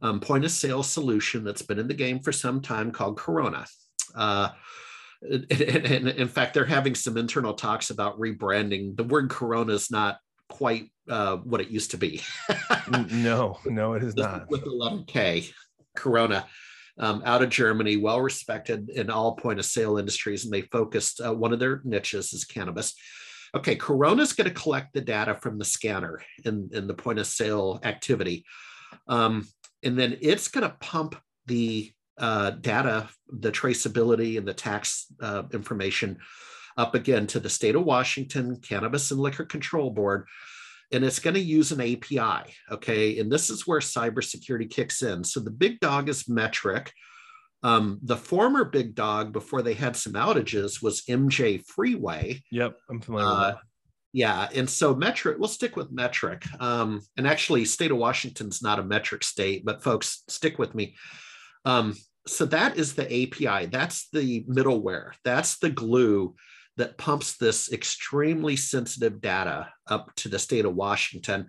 um, 0.01 0.19
point 0.19 0.45
of 0.45 0.51
sale 0.51 0.83
solution 0.83 1.43
that's 1.43 1.61
been 1.61 1.79
in 1.79 1.87
the 1.87 1.93
game 1.93 2.19
for 2.19 2.31
some 2.31 2.61
time 2.61 2.91
called 2.91 3.17
Korona. 3.17 3.65
Uh, 4.15 4.49
and, 5.21 5.51
and, 5.51 6.07
in 6.07 6.27
fact, 6.27 6.53
they're 6.53 6.65
having 6.65 6.95
some 6.95 7.17
internal 7.17 7.53
talks 7.53 7.89
about 7.89 8.19
rebranding. 8.19 8.95
The 8.95 9.03
word 9.03 9.29
Corona 9.29 9.73
is 9.73 9.89
not 9.89 10.19
quite 10.49 10.91
uh, 11.09 11.37
what 11.37 11.61
it 11.61 11.69
used 11.69 11.91
to 11.91 11.97
be. 11.97 12.21
no, 13.11 13.57
no, 13.65 13.93
it 13.93 14.03
is 14.03 14.15
not. 14.15 14.49
With 14.49 14.63
the 14.63 14.71
letter 14.71 15.03
K, 15.07 15.49
Korona. 15.95 16.45
Um, 16.99 17.21
out 17.25 17.43
of 17.43 17.49
Germany, 17.49 17.97
well 17.97 18.19
respected 18.21 18.89
in 18.89 19.11
all 19.11 19.35
point 19.35 19.59
of 19.59 19.65
sale 19.65 19.99
industries, 19.99 20.45
and 20.45 20.53
they 20.53 20.63
focused 20.63 21.21
uh, 21.21 21.31
one 21.31 21.53
of 21.53 21.59
their 21.59 21.81
niches 21.83 22.33
is 22.33 22.43
cannabis. 22.43 22.95
Okay, 23.55 23.75
Korona 23.75 24.23
is 24.23 24.33
going 24.33 24.47
to 24.47 24.53
collect 24.53 24.93
the 24.93 25.01
data 25.01 25.35
from 25.35 25.59
the 25.59 25.65
scanner 25.65 26.21
in, 26.43 26.69
in 26.73 26.87
the 26.87 26.95
point 26.95 27.19
of 27.19 27.27
sale 27.27 27.79
activity. 27.83 28.45
Um, 29.07 29.47
and 29.83 29.97
then 29.97 30.17
it's 30.21 30.47
going 30.47 30.67
to 30.67 30.75
pump 30.79 31.15
the 31.45 31.91
uh, 32.17 32.51
data, 32.51 33.09
the 33.29 33.51
traceability, 33.51 34.37
and 34.37 34.47
the 34.47 34.53
tax 34.53 35.05
uh, 35.21 35.43
information 35.53 36.17
up 36.77 36.95
again 36.95 37.27
to 37.27 37.39
the 37.39 37.49
state 37.49 37.75
of 37.75 37.83
Washington 37.83 38.57
Cannabis 38.57 39.11
and 39.11 39.19
Liquor 39.19 39.45
Control 39.45 39.89
Board. 39.89 40.27
And 40.91 41.03
it's 41.03 41.19
going 41.19 41.33
to 41.33 41.39
use 41.39 41.71
an 41.71 41.81
API. 41.81 42.53
Okay. 42.71 43.19
And 43.19 43.31
this 43.31 43.49
is 43.49 43.67
where 43.67 43.79
cybersecurity 43.79 44.69
kicks 44.69 45.03
in. 45.03 45.23
So 45.23 45.39
the 45.39 45.51
big 45.51 45.79
dog 45.79 46.07
is 46.07 46.23
Metrc. 46.23 46.89
Um, 47.63 47.99
the 48.03 48.15
former 48.15 48.63
big 48.63 48.95
dog 48.95 49.33
before 49.33 49.61
they 49.61 49.73
had 49.73 49.95
some 49.95 50.13
outages 50.13 50.81
was 50.81 51.01
MJ 51.03 51.65
Freeway. 51.65 52.41
Yep. 52.51 52.77
I'm 52.89 53.01
familiar 53.01 53.27
uh, 53.27 53.55
yeah, 54.13 54.47
and 54.55 54.69
so 54.69 54.95
Metrc 54.95 55.37
we'll 55.37 55.47
stick 55.47 55.75
with 55.75 55.95
Metrc 55.95 56.45
Um, 56.61 57.01
and 57.17 57.27
actually, 57.27 57.65
state 57.65 57.91
of 57.91 57.97
Washington's 57.97 58.61
not 58.61 58.79
a 58.79 58.83
metric 58.83 59.23
state, 59.23 59.65
but 59.65 59.83
folks, 59.83 60.23
stick 60.27 60.57
with 60.57 60.73
me. 60.73 60.95
Um, 61.65 61.95
so 62.25 62.45
that 62.45 62.77
is 62.77 62.93
the 62.93 63.05
API. 63.05 63.67
That's 63.67 64.09
the 64.11 64.43
middleware. 64.43 65.11
That's 65.23 65.57
the 65.59 65.69
glue 65.69 66.35
that 66.77 66.97
pumps 66.97 67.37
this 67.37 67.71
extremely 67.71 68.55
sensitive 68.55 69.19
data 69.19 69.69
up 69.87 70.13
to 70.15 70.29
the 70.29 70.39
state 70.39 70.65
of 70.65 70.75
Washington. 70.75 71.47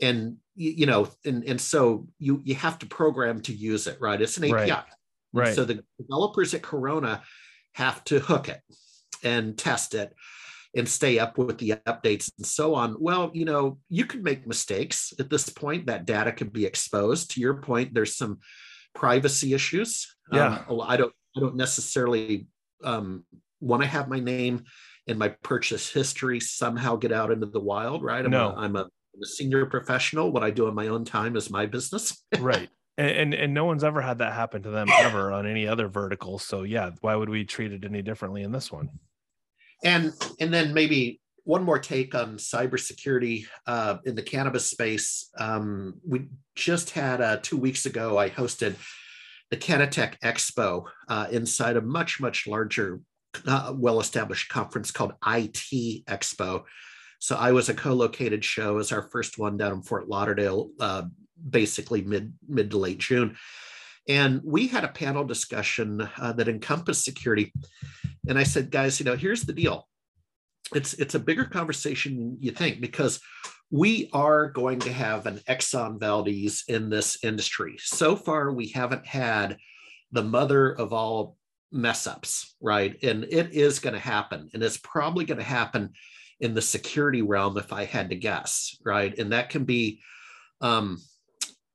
And 0.00 0.36
you 0.54 0.86
know, 0.86 1.08
and, 1.24 1.44
and 1.44 1.60
so 1.60 2.06
you 2.18 2.40
you 2.44 2.54
have 2.56 2.78
to 2.80 2.86
program 2.86 3.40
to 3.42 3.52
use 3.52 3.86
it, 3.86 3.98
right? 4.00 4.20
It's 4.20 4.36
an 4.36 4.44
API. 4.44 4.70
Right. 4.70 4.84
right. 5.32 5.54
So 5.54 5.64
the 5.64 5.82
developers 6.00 6.54
at 6.54 6.62
Korona 6.62 7.22
have 7.72 8.02
to 8.04 8.18
hook 8.18 8.48
it 8.48 8.60
and 9.22 9.56
test 9.56 9.94
it 9.94 10.12
and 10.76 10.88
stay 10.88 11.18
up 11.18 11.38
with 11.38 11.58
the 11.58 11.74
updates 11.86 12.30
and 12.36 12.46
so 12.46 12.74
on. 12.74 12.96
Well, 12.98 13.30
you 13.32 13.44
know, 13.44 13.78
you 13.88 14.04
can 14.04 14.22
make 14.22 14.46
mistakes 14.46 15.12
at 15.18 15.30
this 15.30 15.48
point. 15.48 15.86
That 15.86 16.06
data 16.06 16.32
could 16.32 16.52
be 16.52 16.66
exposed. 16.66 17.32
To 17.32 17.40
your 17.40 17.54
point, 17.54 17.94
there's 17.94 18.16
some 18.16 18.40
privacy 18.94 19.54
issues. 19.54 20.14
Yeah, 20.32 20.62
um, 20.68 20.82
I 20.84 20.96
don't. 20.96 21.12
I 21.36 21.40
don't 21.40 21.56
necessarily 21.56 22.48
um, 22.84 23.24
want 23.60 23.82
to 23.82 23.88
have 23.88 24.08
my 24.08 24.18
name 24.18 24.64
and 25.06 25.18
my 25.18 25.28
purchase 25.28 25.90
history 25.90 26.40
somehow 26.40 26.96
get 26.96 27.12
out 27.12 27.30
into 27.30 27.46
the 27.46 27.60
wild, 27.60 28.02
right? 28.02 28.24
I'm 28.24 28.30
no. 28.30 28.50
a, 28.50 28.54
I'm 28.54 28.76
a, 28.76 28.80
I'm 28.80 29.22
a 29.22 29.26
senior 29.26 29.66
professional. 29.66 30.30
What 30.30 30.42
I 30.42 30.50
do 30.50 30.68
in 30.68 30.74
my 30.74 30.88
own 30.88 31.04
time 31.04 31.36
is 31.36 31.50
my 31.50 31.66
business. 31.66 32.22
right. 32.40 32.68
And, 32.98 33.10
and, 33.10 33.34
and 33.34 33.54
no 33.54 33.64
one's 33.64 33.84
ever 33.84 34.00
had 34.00 34.18
that 34.18 34.34
happen 34.34 34.62
to 34.64 34.70
them 34.70 34.88
ever 34.90 35.32
on 35.32 35.46
any 35.46 35.66
other 35.66 35.88
vertical. 35.88 36.38
So 36.38 36.64
yeah, 36.64 36.90
why 37.00 37.14
would 37.14 37.30
we 37.30 37.44
treat 37.44 37.72
it 37.72 37.84
any 37.84 38.02
differently 38.02 38.42
in 38.42 38.52
this 38.52 38.70
one? 38.70 38.90
And 39.84 40.12
and 40.40 40.52
then 40.52 40.74
maybe 40.74 41.20
one 41.44 41.62
more 41.62 41.78
take 41.78 42.14
on 42.14 42.36
cybersecurity 42.36 43.46
uh, 43.66 43.98
in 44.04 44.14
the 44.14 44.22
cannabis 44.22 44.66
space. 44.66 45.30
Um, 45.38 45.94
we 46.06 46.26
just 46.54 46.90
had 46.90 47.20
uh, 47.20 47.38
two 47.42 47.56
weeks 47.56 47.86
ago. 47.86 48.18
I 48.18 48.28
hosted 48.28 48.76
the 49.50 49.56
Cannatech 49.56 50.18
Expo 50.20 50.84
uh, 51.08 51.26
inside 51.30 51.76
a 51.76 51.80
much 51.80 52.20
much 52.20 52.46
larger, 52.46 53.00
uh, 53.46 53.72
well-established 53.74 54.50
conference 54.50 54.90
called 54.90 55.12
IT 55.26 56.04
Expo. 56.06 56.64
So 57.18 57.36
I 57.36 57.52
was 57.52 57.68
a 57.68 57.74
co-located 57.74 58.44
show 58.44 58.78
as 58.78 58.92
our 58.92 59.08
first 59.08 59.38
one 59.38 59.56
down 59.56 59.72
in 59.72 59.82
Fort 59.82 60.08
Lauderdale, 60.08 60.70
uh, 60.78 61.04
basically 61.48 62.02
mid 62.02 62.34
mid 62.46 62.70
to 62.72 62.78
late 62.78 62.98
June. 62.98 63.36
And 64.08 64.40
we 64.44 64.68
had 64.68 64.84
a 64.84 64.88
panel 64.88 65.24
discussion 65.24 66.08
uh, 66.18 66.32
that 66.32 66.48
encompassed 66.48 67.04
security. 67.04 67.52
And 68.28 68.38
I 68.38 68.44
said, 68.44 68.70
guys, 68.70 69.00
you 69.00 69.06
know, 69.06 69.16
here's 69.16 69.42
the 69.42 69.52
deal. 69.52 69.88
It's 70.74 70.94
it's 70.94 71.14
a 71.14 71.18
bigger 71.18 71.44
conversation 71.44 72.36
you 72.40 72.52
think 72.52 72.80
because 72.80 73.20
we 73.70 74.10
are 74.12 74.50
going 74.50 74.78
to 74.80 74.92
have 74.92 75.26
an 75.26 75.40
Exxon 75.48 75.98
Valdez 75.98 76.64
in 76.68 76.88
this 76.90 77.18
industry. 77.24 77.76
So 77.78 78.16
far, 78.16 78.52
we 78.52 78.68
haven't 78.68 79.06
had 79.06 79.58
the 80.12 80.22
mother 80.22 80.70
of 80.70 80.92
all 80.92 81.36
mess 81.70 82.06
ups, 82.06 82.54
right? 82.60 82.96
And 83.02 83.24
it 83.24 83.52
is 83.52 83.78
going 83.78 83.94
to 83.94 84.00
happen. 84.00 84.48
And 84.54 84.62
it's 84.62 84.78
probably 84.78 85.24
going 85.24 85.38
to 85.38 85.44
happen 85.44 85.92
in 86.40 86.54
the 86.54 86.62
security 86.62 87.20
realm, 87.20 87.58
if 87.58 87.72
I 87.72 87.84
had 87.84 88.10
to 88.10 88.16
guess, 88.16 88.76
right? 88.84 89.16
And 89.18 89.32
that 89.32 89.50
can 89.50 89.64
be 89.64 90.00
um, 90.60 90.98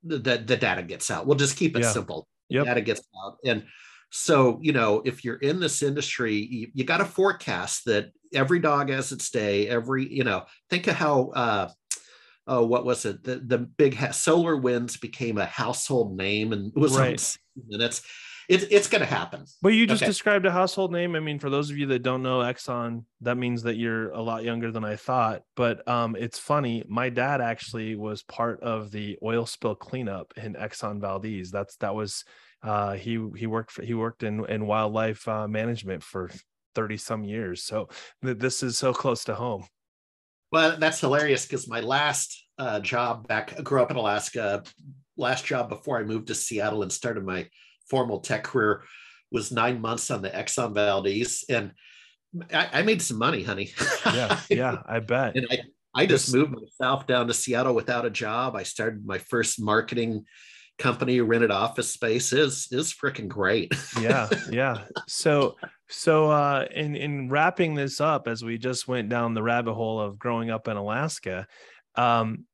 the, 0.04 0.18
the 0.18 0.58
data 0.58 0.82
gets 0.82 1.12
out. 1.12 1.28
We'll 1.28 1.38
just 1.38 1.58
keep 1.58 1.76
it 1.76 1.84
yeah. 1.84 1.92
simple. 1.92 2.28
Yep. 2.50 2.66
Data 2.66 2.82
gets 2.82 3.02
out. 3.24 3.38
And 3.46 3.66
so, 4.16 4.60
you 4.62 4.74
know, 4.74 5.02
if 5.06 5.26
you're 5.26 5.38
in 5.38 5.60
this 5.60 5.82
industry, 5.82 6.36
you, 6.36 6.68
you 6.76 6.84
got 6.84 7.00
to 7.00 7.06
forecast 7.06 7.86
that 7.86 8.12
every 8.32 8.60
dog 8.60 8.92
has 8.92 9.12
its 9.12 9.32
day. 9.32 9.68
Every, 9.68 10.08
you 10.08 10.24
know, 10.24 10.46
think 10.70 10.86
of 10.86 10.94
how, 10.94 11.32
uh, 11.36 11.70
oh, 12.46 12.64
what 12.64 12.86
was 12.86 13.06
it? 13.06 13.24
The, 13.24 13.38
the 13.38 13.58
big 13.58 13.96
ha- 13.96 14.10
SolarWinds 14.10 15.02
became 15.02 15.40
a 15.40 15.46
household 15.46 16.16
name 16.16 16.54
and 16.54 16.72
was 16.76 16.96
right. 16.96 17.38
and 17.72 17.82
it's, 17.82 18.04
it's 18.50 18.66
it's 18.66 18.90
going 18.90 19.00
to 19.00 19.08
happen. 19.08 19.46
But 19.62 19.70
you 19.70 19.88
just 19.88 20.04
okay. 20.04 20.10
described 20.10 20.46
a 20.46 20.52
household 20.52 20.92
name. 20.92 21.16
I 21.16 21.22
mean, 21.22 21.40
for 21.40 21.50
those 21.50 21.72
of 21.72 21.78
you 21.78 21.86
that 21.88 22.04
don't 22.04 22.22
know 22.22 22.40
Exxon, 22.40 23.06
that 23.22 23.38
means 23.38 23.64
that 23.64 23.78
you're 23.78 24.12
a 24.12 24.22
lot 24.22 24.44
younger 24.44 24.70
than 24.70 24.84
I 24.84 24.98
thought. 24.98 25.44
But 25.56 25.88
um, 25.88 26.18
it's 26.20 26.38
funny. 26.38 26.84
My 26.88 27.08
dad 27.08 27.40
actually 27.40 27.96
was 27.96 28.22
part 28.22 28.62
of 28.62 28.92
the 28.92 29.18
oil 29.24 29.46
spill 29.46 29.76
cleanup 29.76 30.34
in 30.36 30.56
Exxon 30.56 31.00
Valdez. 31.00 31.52
That's 31.52 31.78
that 31.78 31.96
was 31.96 32.26
uh, 32.64 32.94
he 32.94 33.24
he 33.36 33.46
worked 33.46 33.72
for, 33.72 33.84
he 33.84 33.94
worked 33.94 34.24
in 34.24 34.46
in 34.46 34.66
wildlife 34.66 35.28
uh, 35.28 35.48
management 35.48 36.02
for 36.02 36.32
thirty 36.74 36.98
some 36.98 37.24
years. 37.24 37.64
So 37.64 37.90
th- 38.24 38.38
this 38.38 38.64
is 38.64 38.78
so 38.78 38.94
close 38.94 39.24
to 39.26 39.36
home. 39.36 39.66
Well, 40.52 40.78
that's 40.78 41.00
hilarious 41.00 41.46
because 41.46 41.68
my 41.68 41.82
last 41.82 42.46
uh, 42.58 42.80
job 42.80 43.28
back, 43.28 43.54
I 43.58 43.62
grew 43.62 43.82
up 43.82 43.92
in 43.92 43.98
Alaska. 43.98 44.64
Last 45.18 45.46
job 45.46 45.70
before 45.70 46.00
I 46.00 46.04
moved 46.04 46.28
to 46.28 46.36
Seattle 46.36 46.84
and 46.84 46.92
started 46.92 47.26
my 47.26 47.48
formal 47.90 48.20
tech 48.20 48.44
career 48.44 48.84
was 49.32 49.52
nine 49.52 49.82
months 49.82 50.12
on 50.12 50.22
the 50.22 50.30
Exxon 50.30 50.74
Valdez, 50.74 51.44
and 51.50 51.72
I, 52.54 52.70
I 52.72 52.82
made 52.84 53.02
some 53.02 53.18
money, 53.18 53.44
honey. 53.44 53.72
yeah, 54.06 54.40
yeah, 54.50 54.78
I 54.86 55.00
bet. 55.00 55.36
and 55.36 55.48
I, 55.50 55.60
I 55.96 56.06
just 56.06 56.34
moved 56.34 56.52
myself 56.52 57.08
down 57.08 57.28
to 57.28 57.34
Seattle 57.34 57.76
without 57.76 58.06
a 58.06 58.10
job. 58.10 58.56
I 58.56 58.64
started 58.64 59.06
my 59.06 59.18
first 59.18 59.62
marketing 59.62 60.26
company 60.78 61.22
rented 61.22 61.52
office 61.52 61.92
space 61.92 62.34
is 62.34 62.68
is 62.72 62.94
freaking 62.94 63.28
great. 63.28 63.74
yeah, 64.00 64.30
yeah. 64.52 64.86
So 65.08 65.56
so 65.90 66.32
uh 66.32 66.66
in 66.74 66.96
in 66.96 67.30
wrapping 67.30 67.76
this 67.76 68.02
up 68.02 68.28
as 68.28 68.44
we 68.44 68.58
just 68.58 68.88
went 68.88 69.10
down 69.10 69.34
the 69.34 69.44
rabbit 69.44 69.74
hole 69.74 70.00
of 70.00 70.18
growing 70.18 70.50
up 70.50 70.68
in 70.68 70.78
Alaska, 70.78 71.48
um 71.96 72.46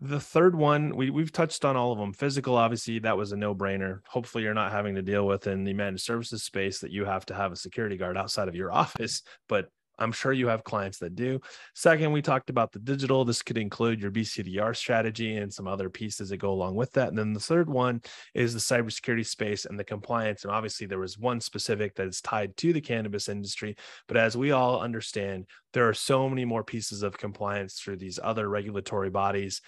the 0.00 0.20
third 0.20 0.54
one 0.54 0.94
we, 0.96 1.10
we've 1.10 1.32
touched 1.32 1.64
on 1.64 1.76
all 1.76 1.92
of 1.92 1.98
them 1.98 2.12
physical 2.12 2.56
obviously 2.56 2.98
that 2.98 3.16
was 3.16 3.32
a 3.32 3.36
no-brainer 3.36 4.00
hopefully 4.06 4.42
you're 4.42 4.52
not 4.52 4.72
having 4.72 4.94
to 4.94 5.02
deal 5.02 5.26
with 5.26 5.46
in 5.46 5.64
the 5.64 5.72
managed 5.72 6.04
services 6.04 6.42
space 6.42 6.80
that 6.80 6.90
you 6.90 7.04
have 7.04 7.24
to 7.24 7.34
have 7.34 7.52
a 7.52 7.56
security 7.56 7.96
guard 7.96 8.16
outside 8.16 8.48
of 8.48 8.54
your 8.54 8.72
office 8.82 9.22
but 9.48 9.68
I'm 9.98 10.12
sure 10.12 10.32
you 10.32 10.48
have 10.48 10.64
clients 10.64 10.98
that 10.98 11.14
do. 11.14 11.40
Second, 11.74 12.12
we 12.12 12.22
talked 12.22 12.50
about 12.50 12.72
the 12.72 12.78
digital. 12.78 13.24
This 13.24 13.42
could 13.42 13.58
include 13.58 14.00
your 14.00 14.10
BCDR 14.10 14.74
strategy 14.74 15.36
and 15.36 15.52
some 15.52 15.68
other 15.68 15.88
pieces 15.88 16.28
that 16.30 16.38
go 16.38 16.50
along 16.50 16.74
with 16.74 16.92
that. 16.92 17.08
And 17.08 17.18
then 17.18 17.32
the 17.32 17.40
third 17.40 17.68
one 17.68 18.02
is 18.34 18.52
the 18.52 18.60
cybersecurity 18.60 19.26
space 19.26 19.64
and 19.64 19.78
the 19.78 19.84
compliance. 19.84 20.44
And 20.44 20.52
obviously, 20.52 20.86
there 20.86 20.98
was 20.98 21.18
one 21.18 21.40
specific 21.40 21.94
that 21.96 22.08
is 22.08 22.20
tied 22.20 22.56
to 22.58 22.72
the 22.72 22.80
cannabis 22.80 23.28
industry. 23.28 23.76
But 24.08 24.16
as 24.16 24.36
we 24.36 24.50
all 24.50 24.80
understand, 24.80 25.46
there 25.72 25.88
are 25.88 25.94
so 25.94 26.28
many 26.28 26.44
more 26.44 26.64
pieces 26.64 27.02
of 27.02 27.18
compliance 27.18 27.74
through 27.74 27.96
these 27.96 28.18
other 28.22 28.48
regulatory 28.48 29.10
bodies 29.10 29.60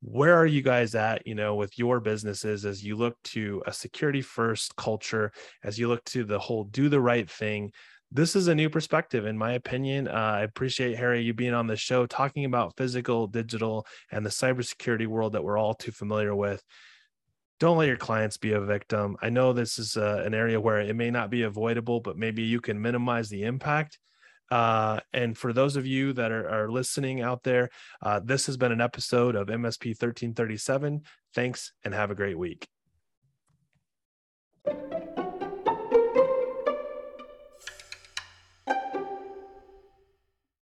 where 0.00 0.34
are 0.34 0.46
you 0.46 0.62
guys 0.62 0.94
at 0.94 1.26
you 1.26 1.34
know 1.34 1.56
with 1.56 1.76
your 1.78 1.98
businesses 1.98 2.64
as 2.64 2.84
you 2.84 2.94
look 2.94 3.20
to 3.24 3.62
a 3.66 3.72
security 3.72 4.22
first 4.22 4.76
culture 4.76 5.32
as 5.64 5.78
you 5.78 5.88
look 5.88 6.04
to 6.04 6.22
the 6.22 6.38
whole 6.38 6.64
do 6.64 6.88
the 6.88 7.00
right 7.00 7.28
thing 7.28 7.72
this 8.10 8.34
is 8.34 8.48
a 8.48 8.54
new 8.54 8.70
perspective 8.70 9.26
in 9.26 9.36
my 9.36 9.52
opinion 9.52 10.08
uh, 10.08 10.12
i 10.12 10.40
appreciate 10.42 10.96
harry 10.96 11.20
you 11.20 11.34
being 11.34 11.54
on 11.54 11.66
the 11.66 11.76
show 11.76 12.06
talking 12.06 12.44
about 12.44 12.76
physical 12.76 13.26
digital 13.26 13.86
and 14.10 14.24
the 14.24 14.30
cybersecurity 14.30 15.06
world 15.06 15.32
that 15.32 15.44
we're 15.44 15.58
all 15.58 15.74
too 15.74 15.92
familiar 15.92 16.34
with. 16.34 16.62
Don't 17.60 17.78
let 17.78 17.88
your 17.88 17.96
clients 17.96 18.36
be 18.36 18.52
a 18.52 18.60
victim. 18.60 19.16
I 19.20 19.30
know 19.30 19.52
this 19.52 19.78
is 19.78 19.96
uh, 19.96 20.22
an 20.24 20.32
area 20.32 20.60
where 20.60 20.80
it 20.80 20.94
may 20.94 21.10
not 21.10 21.30
be 21.30 21.42
avoidable 21.42 22.00
but 22.00 22.16
maybe 22.16 22.42
you 22.42 22.60
can 22.60 22.80
minimize 22.80 23.28
the 23.28 23.42
impact. 23.42 23.98
Uh, 24.50 25.00
and 25.12 25.36
for 25.36 25.52
those 25.52 25.76
of 25.76 25.86
you 25.86 26.14
that 26.14 26.32
are, 26.32 26.48
are 26.48 26.70
listening 26.70 27.20
out 27.20 27.42
there 27.42 27.68
uh, 28.00 28.18
this 28.24 28.46
has 28.46 28.56
been 28.56 28.72
an 28.72 28.80
episode 28.80 29.34
of 29.36 29.48
msp 29.48 29.88
1337 29.88 31.02
thanks 31.34 31.74
and 31.84 31.92
have 31.92 32.10
a 32.10 32.14
great 32.14 32.38
week 32.38 32.66